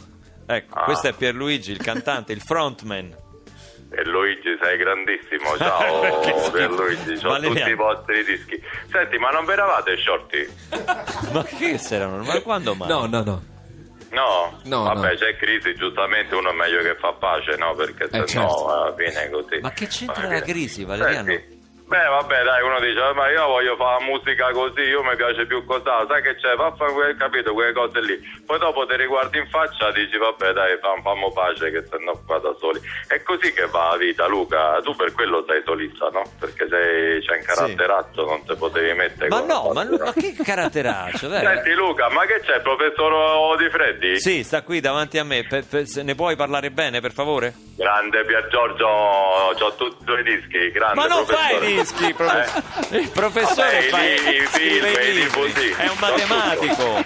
Ecco, 0.46 0.78
Ah. 0.78 0.84
questo 0.84 1.08
è 1.08 1.12
Pierluigi, 1.12 1.72
il 1.72 1.82
cantante, 1.82 2.32
il 2.32 2.40
frontman. 2.40 3.14
E 3.90 4.04
Luigi 4.04 4.56
sei 4.60 4.76
grandissimo, 4.76 5.56
ciao. 5.56 6.50
Pierluigi, 6.52 7.24
ho 7.24 7.28
Valeriano. 7.30 7.54
tutti 7.54 7.70
i 7.70 7.74
vostri 7.74 8.24
dischi. 8.24 8.62
Senti, 8.90 9.16
ma 9.18 9.30
non 9.30 9.44
veravate 9.46 9.96
shorty? 9.96 10.46
Ma 11.32 11.42
che 11.44 11.78
saranno? 11.78 12.22
Ma 12.22 12.40
quando 12.42 12.74
mai? 12.74 12.88
No, 12.88 13.06
no, 13.06 13.22
no. 13.22 13.42
No? 14.10 14.60
No, 14.64 14.82
Vabbè, 14.84 15.10
no. 15.12 15.16
c'è 15.16 15.36
crisi, 15.36 15.74
giustamente 15.74 16.34
uno 16.34 16.50
è 16.50 16.54
meglio 16.54 16.80
che 16.82 16.96
fa 16.96 17.12
pace, 17.12 17.56
no? 17.56 17.74
Perché 17.74 18.08
se 18.10 18.16
Eh, 18.16 18.20
no 18.20 18.26
certo. 18.26 18.68
alla 18.68 18.94
fine 18.94 19.24
è 19.24 19.30
così. 19.30 19.58
Ma 19.60 19.70
che 19.70 19.86
c'entra 19.86 20.26
la 20.28 20.40
crisi, 20.40 20.84
Valeriano? 20.84 21.26
Senti, 21.28 21.57
Beh, 21.88 22.04
vabbè, 22.06 22.42
dai, 22.44 22.62
uno 22.62 22.78
dice, 22.80 23.00
"Ah, 23.00 23.14
ma 23.14 23.30
io 23.30 23.46
voglio 23.46 23.74
fare 23.76 24.04
musica 24.04 24.50
così, 24.52 24.80
io 24.82 25.02
mi 25.02 25.16
piace 25.16 25.46
più 25.46 25.64
cos'ha, 25.64 26.04
sai 26.06 26.20
che 26.20 26.36
c'è, 26.36 26.54
fa 26.54 26.66
a 26.66 26.74
fare 26.76 26.92
quel, 26.92 27.16
capito, 27.16 27.54
quelle 27.54 27.72
cose 27.72 28.00
lì. 28.02 28.20
Poi 28.44 28.58
dopo 28.58 28.84
ti 28.84 28.94
riguardi 28.96 29.38
in 29.38 29.48
faccia 29.48 29.88
e 29.88 29.92
dici, 29.94 30.18
vabbè, 30.18 30.52
dai, 30.52 30.76
fam, 30.82 31.00
fammo 31.00 31.32
pace, 31.32 31.70
che 31.70 31.82
se 31.88 31.96
no 32.04 32.20
qua 32.26 32.38
da 32.40 32.54
soli. 32.60 32.78
È 33.06 33.22
così 33.22 33.54
che 33.54 33.64
va 33.68 33.88
la 33.92 33.96
vita, 33.96 34.26
Luca. 34.26 34.78
Tu 34.82 34.94
per 34.96 35.14
quello 35.14 35.42
sei 35.48 35.62
solista, 35.64 36.10
no? 36.12 36.24
Perché 36.38 36.68
sei, 36.68 37.22
c'è 37.24 37.36
un 37.38 37.42
caratterazzo, 37.44 38.24
non 38.26 38.44
ti 38.44 38.54
potevi 38.54 38.92
mettere 38.92 39.28
Ma 39.30 39.40
no, 39.40 39.70
ma, 39.72 39.84
ma 39.84 40.12
che 40.12 40.36
caratteraccio, 40.44 41.26
dai. 41.28 41.40
Senti 41.42 41.72
Luca, 41.72 42.10
ma 42.10 42.26
che 42.26 42.40
c'è, 42.40 42.56
il 42.56 42.62
professor 42.62 43.56
Di 43.56 43.70
Freddi? 43.70 44.20
Sì, 44.20 44.44
sta 44.44 44.60
qui 44.62 44.80
davanti 44.80 45.16
a 45.16 45.24
me. 45.24 45.42
Per- 45.48 45.64
per- 45.64 45.86
se 45.86 46.02
ne 46.02 46.14
puoi 46.14 46.36
parlare 46.36 46.70
bene, 46.70 47.00
per 47.00 47.12
favore? 47.12 47.54
Grande 47.78 48.24
Pier 48.26 48.48
Giorgio, 48.48 48.86
ho 48.88 49.74
tutti 49.76 50.02
i 50.02 50.04
tuoi 50.04 50.22
dischi, 50.22 50.70
grande 50.70 50.96
Ma 51.00 51.06
non 51.06 51.24
fai 51.24 51.54
professore. 51.56 51.77
i 51.77 51.77
dischi, 51.80 52.14
profe- 52.14 52.62
Eh? 52.90 52.98
il 52.98 53.08
professore 53.10 53.88
Vabbè, 53.88 53.88
fa 53.88 54.02
i- 54.04 54.14
i 54.14 54.48
i 54.62 54.78
i 54.78 55.30
io 56.66 57.04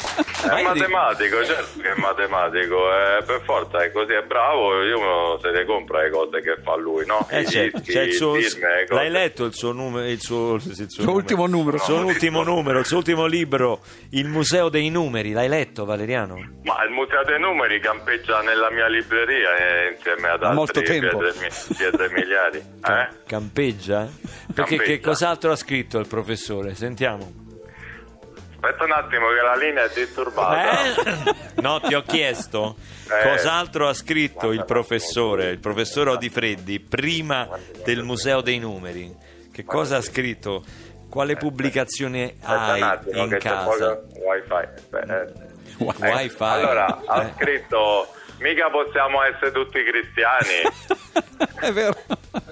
dico- 0.56 0.62
matematico, 0.68 1.44
certo 1.44 1.80
che 1.80 1.90
è 1.92 1.94
matematico, 1.98 2.76
eh, 2.90 3.22
per 3.24 3.40
forza 3.44 3.78
è 3.82 3.90
così, 3.92 4.12
è 4.12 4.22
bravo, 4.22 4.82
io 4.82 5.38
se 5.40 5.50
ne 5.50 5.64
compra 5.64 6.02
le 6.02 6.10
cose 6.10 6.40
che 6.40 6.56
fa 6.62 6.76
lui, 6.76 7.04
no? 7.06 7.26
Eh, 7.30 7.40
I 7.40 7.44
c'è, 7.44 7.70
dischi, 7.70 7.92
c'è 7.92 8.02
il 8.02 8.12
suo, 8.14 8.36
i 8.36 8.42
film, 8.42 8.62
l'hai 8.88 9.10
letto 9.10 9.44
il 9.44 9.54
suo 9.54 9.72
numero, 9.72 10.06
il 10.06 10.20
suo, 10.20 10.54
il 10.54 10.60
suo 10.88 11.02
Suo 11.02 11.12
ultimo 11.12 11.46
numero. 11.46 11.76
il 11.76 11.82
suo 11.82 11.98
No, 11.98 12.06
ultimo 12.06 12.38
visto. 12.40 12.54
numero, 12.54 12.78
il 12.78 12.86
suo 12.86 12.96
ultimo 12.98 13.26
libro, 13.26 13.80
Il 14.10 14.28
Museo 14.28 14.68
dei 14.68 14.88
Numeri. 14.90 15.32
L'hai 15.32 15.48
letto, 15.48 15.84
Valeriano? 15.84 16.34
Ma 16.64 16.84
il 16.84 16.90
Museo 16.90 17.22
dei 17.24 17.38
Numeri 17.38 17.80
campeggia 17.80 18.40
nella 18.42 18.70
mia 18.70 18.86
libreria 18.88 19.56
eh, 19.56 19.92
insieme 19.94 20.28
ad 20.28 20.42
altri 20.42 20.54
molto 20.56 20.82
tempo. 20.82 21.18
pietre 21.76 22.10
miliari. 22.10 22.58
Eh? 22.58 23.08
Campeggia? 23.26 24.08
Perché 24.52 24.76
Campeggia. 24.76 24.82
che 24.82 25.00
cos'altro 25.00 25.50
ha 25.52 25.56
scritto 25.56 25.98
il 25.98 26.06
professore? 26.06 26.74
Sentiamo. 26.74 27.40
Aspetta 28.64 28.84
un 28.84 28.92
attimo 28.92 29.26
che 29.28 29.40
la 29.42 29.56
linea 29.56 29.84
è 29.84 29.90
disturbata. 29.92 30.84
Eh? 30.84 31.34
No, 31.62 31.80
ti 31.80 31.94
ho 31.94 32.02
chiesto 32.02 32.76
Eh. 33.10 33.28
cos'altro 33.28 33.88
ha 33.88 33.92
scritto 33.92 34.52
il 34.52 34.64
professore, 34.64 35.50
il 35.50 35.58
professore 35.58 36.10
Odifreddi, 36.10 36.78
prima 36.78 37.48
del 37.84 38.04
Museo 38.04 38.40
dei 38.40 38.60
Numeri. 38.60 39.12
Che 39.52 39.64
cosa 39.64 39.96
ha 39.96 40.00
scritto? 40.00 40.62
Quale 41.10 41.34
pubblicazione 41.36 42.36
hai 42.44 42.80
attimo 42.80 43.24
in 43.24 43.36
casa? 43.40 44.00
wifi. 44.14 44.54
Eh. 44.92 45.12
Eh, 45.12 45.50
Wifi. 45.78 46.36
Allora, 46.38 47.02
ha 47.04 47.22
Eh. 47.24 47.32
scritto 47.34 48.06
mica 48.38 48.70
possiamo 48.70 49.22
essere 49.24 49.50
tutti 49.50 49.80
cristiani. 49.82 50.62
È 51.60 51.72
vero. 51.72 51.94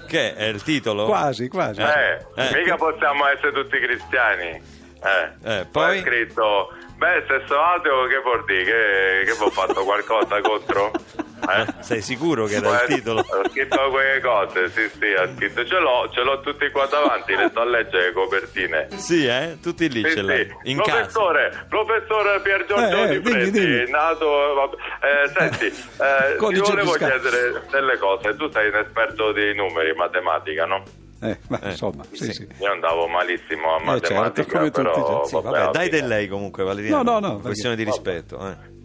Che 0.08 0.34
è 0.34 0.44
il 0.46 0.62
titolo? 0.64 1.06
Quasi, 1.06 1.46
quasi. 1.48 1.80
Eh, 1.80 2.16
Eh. 2.34 2.50
mica 2.56 2.74
possiamo 2.74 3.26
essere 3.28 3.52
tutti 3.52 3.78
cristiani. 3.78 4.78
Eh, 5.02 5.60
Eh, 5.60 5.66
poi? 5.70 5.98
ha 5.98 6.00
scritto 6.02 6.72
beh, 6.96 7.24
se 7.26 7.42
sono 7.46 7.62
ateo 7.62 8.06
che 8.06 8.18
vuol 8.20 8.44
dire? 8.44 9.22
Che, 9.24 9.32
che 9.32 9.42
ho 9.44 9.50
fatto 9.50 9.82
qualcosa 9.84 10.40
contro? 10.40 10.90
Eh? 11.40 11.64
Sei 11.82 12.02
sicuro 12.02 12.44
che 12.44 12.56
era 12.56 12.68
il 12.68 12.90
Eh, 12.90 12.94
titolo? 12.96 13.20
Ho 13.20 13.48
scritto 13.48 13.88
quelle 13.90 14.20
cose, 14.20 14.68
sì, 14.68 14.86
sì, 15.00 15.06
ha 15.14 15.26
scritto. 15.34 15.64
Ce 15.64 15.78
l'ho, 15.78 16.08
ce 16.12 16.22
l'ho 16.22 16.38
tutti 16.40 16.70
qua 16.70 16.84
davanti, 16.84 17.34
le 17.34 17.48
sto 17.48 17.60
a 17.60 17.64
leggere 17.64 18.08
le 18.08 18.12
copertine. 18.12 18.88
Sì, 18.96 19.26
eh? 19.26 19.56
Tutti 19.60 19.88
lì 19.90 20.02
Sì, 20.06 20.16
ce 20.16 20.22
l'hai. 20.22 20.44
sì. 20.62 20.70
In 20.70 20.76
casa. 20.82 20.90
professore, 20.98 21.64
professore 21.70 22.40
Pier 22.40 22.66
Giorgio 22.66 22.94
Eh, 22.94 23.02
eh, 23.02 23.08
Di 23.08 23.30
Preti, 23.30 23.90
nato. 23.90 24.28
vabbè, 24.54 24.76
eh, 25.00 25.28
senti, 25.34 25.64
eh, 25.98 26.36
ti 26.36 26.60
volevo 26.60 26.92
chiedere 26.92 27.62
delle 27.70 27.96
cose. 27.96 28.36
Tu 28.36 28.50
sei 28.50 28.68
un 28.68 28.76
esperto 28.76 29.32
di 29.32 29.54
numeri, 29.54 29.94
matematica, 29.94 30.66
no? 30.66 30.82
Eh, 31.22 31.38
ma 31.48 31.60
Eh, 31.60 31.68
insomma, 31.70 32.04
sì, 32.12 32.24
sì. 32.24 32.32
sì. 32.32 32.48
Io 32.60 32.70
andavo 32.70 33.06
malissimo 33.06 33.74
a 33.74 33.78
certo, 33.78 33.90
matematica, 34.14 34.58
come 34.58 34.70
tutti, 34.70 34.82
però 35.00 35.24
sì, 35.24 35.28
Sì, 35.36 35.42
vabbè, 35.42 35.58
alla 35.58 35.70
dai 35.70 35.88
del 35.90 36.06
lei 36.06 36.28
comunque, 36.28 36.64
Valeriano. 36.64 37.02
No, 37.02 37.18
no, 37.18 37.28
no, 37.34 37.38
Questione 37.40 37.76
di 37.76 37.84
rispetto. 37.84 38.38
eh. 38.48 38.78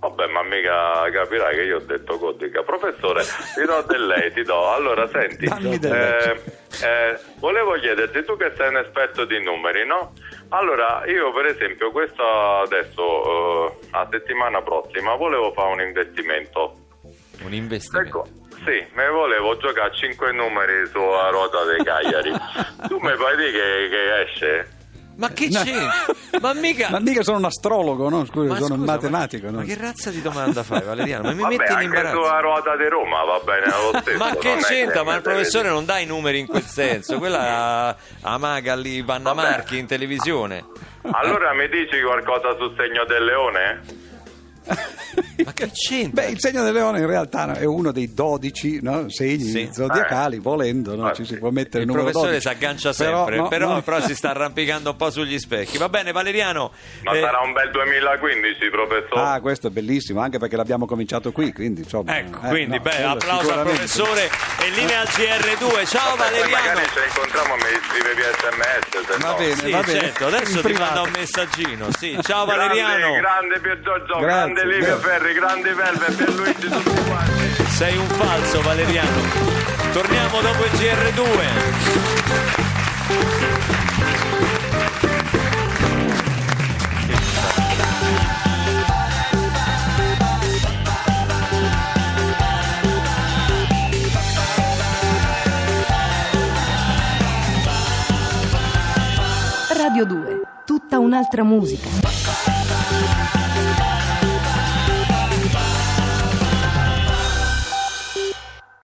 Vabbè, 0.00 0.26
ma 0.26 0.42
mica 0.42 1.08
capirai 1.12 1.54
che 1.54 1.62
io 1.62 1.76
ho 1.76 1.80
detto 1.80 2.18
codica. 2.18 2.62
Professore, 2.64 3.22
ti 3.22 3.64
do 3.64 3.84
del 3.86 4.06
lei, 4.06 4.32
ti 4.32 4.42
do. 4.42 4.68
Allora, 4.72 5.06
senti, 5.08 5.44
eh, 5.44 6.40
eh, 6.82 7.18
volevo 7.38 7.74
chiederti, 7.74 8.24
tu 8.24 8.36
che 8.36 8.52
sei 8.56 8.68
un 8.70 8.78
esperto 8.78 9.24
di 9.24 9.40
numeri, 9.40 9.86
no? 9.86 10.12
Allora, 10.48 11.04
io 11.06 11.30
per 11.32 11.46
esempio, 11.46 11.92
questa 11.92 12.62
adesso, 12.64 13.68
eh, 13.68 13.76
a 13.90 14.08
settimana 14.10 14.60
prossima, 14.62 15.14
volevo 15.14 15.52
fare 15.52 15.72
un 15.72 15.80
investimento. 15.82 16.76
Un 17.44 17.52
investimento. 17.54 18.08
Ecco, 18.08 18.26
sì, 18.64 18.84
me 18.94 19.08
volevo 19.08 19.56
giocare 19.56 19.88
a 19.88 19.92
5 19.92 20.32
numeri 20.32 20.86
sulla 20.90 21.28
ruota 21.30 21.64
dei 21.64 21.82
Cagliari. 21.84 22.32
tu 22.88 22.98
mi 23.00 23.14
puoi 23.14 23.36
dire 23.36 23.50
che, 23.52 23.88
che 23.90 24.20
esce? 24.22 24.80
Ma 25.14 25.28
che 25.28 25.48
No. 25.50 25.60
c'è? 25.62 26.38
Ma 26.40 26.54
mica... 26.54 26.88
Ma 26.88 26.98
mica 26.98 27.22
sono 27.22 27.36
un 27.36 27.44
astrologo, 27.44 28.08
no? 28.08 28.24
Scusa, 28.24 28.54
Ma 28.54 28.58
sono 28.58 28.74
un 28.74 28.80
matematico. 28.80 29.44
Ma, 29.46 29.52
no? 29.52 29.58
ma 29.58 29.64
che 29.64 29.76
razza 29.78 30.10
di 30.10 30.22
domanda 30.22 30.62
fai, 30.62 30.80
Valeriano? 30.82 31.24
Ma 31.24 31.32
mi 31.34 31.42
Vabbè, 31.42 31.56
metti 31.58 31.72
in 31.74 31.80
imbarazzo. 31.82 32.16
sulla 32.22 32.40
ruota 32.40 32.76
di 32.76 32.88
Roma 32.88 33.22
va 33.24 33.38
bene 33.44 33.66
lo 33.66 33.98
stesso. 34.00 34.16
Ma 34.16 34.34
che 34.36 34.56
c'entra? 34.62 35.02
Ma 35.04 35.14
il 35.14 35.20
professore 35.22 35.68
non 35.68 35.84
dà 35.84 35.98
i 35.98 36.06
numeri 36.06 36.38
in 36.38 36.46
quel 36.46 36.62
senso. 36.64 37.18
Quella 37.18 37.94
a 38.22 38.38
maga 38.38 38.74
lì, 38.74 39.02
Vanna 39.02 39.32
Vabbè. 39.34 39.48
Marchi 39.50 39.76
in 39.78 39.86
televisione. 39.86 40.64
Allora 41.10 41.52
mi 41.52 41.68
dici 41.68 42.00
qualcosa 42.00 42.56
sul 42.56 42.74
segno 42.78 43.04
del 43.04 43.22
leone? 43.24 43.80
Ma 45.44 45.52
che 45.52 45.70
c'entra? 45.72 46.22
Beh, 46.22 46.30
il 46.30 46.40
segno 46.40 46.62
del 46.62 46.72
leone 46.72 46.98
in 47.00 47.06
realtà 47.06 47.46
no, 47.46 47.52
è 47.54 47.64
uno 47.64 47.92
dei 47.92 48.12
12 48.12 48.80
no, 48.82 49.08
segni 49.08 49.44
Sì. 49.44 49.68
zodiacali, 49.72 50.38
volendo, 50.38 50.94
no? 50.96 51.06
Ah, 51.06 51.12
ci 51.12 51.24
si 51.24 51.36
può 51.38 51.50
mettere 51.50 51.84
il 51.84 51.88
il 51.88 51.94
professore 51.94 52.30
12. 52.32 52.40
si 52.40 52.48
aggancia 52.48 52.92
Però, 52.92 53.16
sempre, 53.18 53.36
no, 53.36 53.48
però, 53.48 53.68
no. 53.74 53.82
però 53.82 54.00
si 54.00 54.14
sta 54.14 54.30
arrampicando 54.30 54.90
un 54.90 54.96
po' 54.96 55.10
sugli 55.10 55.38
specchi. 55.38 55.78
Va 55.78 55.88
bene, 55.88 56.12
Valeriano. 56.12 56.72
Ma 57.02 57.12
eh, 57.12 57.20
sarà 57.20 57.40
un 57.40 57.52
bel 57.52 57.70
2015, 57.70 58.70
professore. 58.70 59.20
Ah, 59.20 59.40
questo 59.40 59.66
è 59.68 59.70
bellissimo, 59.70 60.20
anche 60.20 60.38
perché 60.38 60.56
l'abbiamo 60.56 60.86
cominciato 60.86 61.32
qui, 61.32 61.52
quindi 61.52 61.82
insomma... 61.82 62.16
Ecco, 62.18 62.38
eh, 62.44 62.48
quindi 62.48 62.76
no, 62.76 62.82
beh, 62.82 63.02
applauso 63.02 63.52
al 63.52 63.62
professore 63.64 64.26
e 64.60 64.70
linea 64.74 65.00
al 65.00 65.06
GR2. 65.06 65.86
Ciao 65.86 66.16
Poi 66.16 66.18
Valeriano. 66.18 66.50
magari 66.50 66.86
ci 66.88 66.98
incontriamo 67.06 67.54
mi 67.56 67.80
scrive 67.88 68.14
via 68.14 68.30
sms. 68.32 69.06
Se 69.12 69.18
Va 69.18 69.28
no. 69.30 69.36
bene. 69.36 69.54
Sì, 69.56 69.70
va 69.70 69.80
bene. 69.82 70.00
certo, 70.00 70.26
adesso 70.26 70.50
In 70.50 70.56
ti 70.56 70.62
privato. 70.62 70.84
manda 70.84 71.00
un 71.02 71.10
messaggino. 71.16 71.88
Sì, 71.98 72.18
ciao 72.22 72.44
Grande, 72.46 72.80
Valeriano. 72.80 73.14
grande 73.20 73.60
Pier 73.60 73.80
Giorgio, 73.82 74.18
grande 74.18 74.64
Livio 74.66 74.98
grazie. 74.98 75.02
Ferri, 75.32 75.38
grande 75.38 75.74
Velve, 75.74 76.12
Pierluigi, 76.12 76.68
tutti 76.68 77.02
quanti. 77.08 77.64
Sei 77.68 77.96
un 77.96 78.06
falso, 78.06 78.60
Valeriano. 78.60 79.22
Torniamo 79.92 80.40
dopo 80.40 80.64
il 80.64 80.70
GR2. 80.72 82.30
Radio 99.76 100.04
2, 100.04 100.40
tutta 100.64 100.98
un'altra 100.98 101.42
musica. 101.42 102.51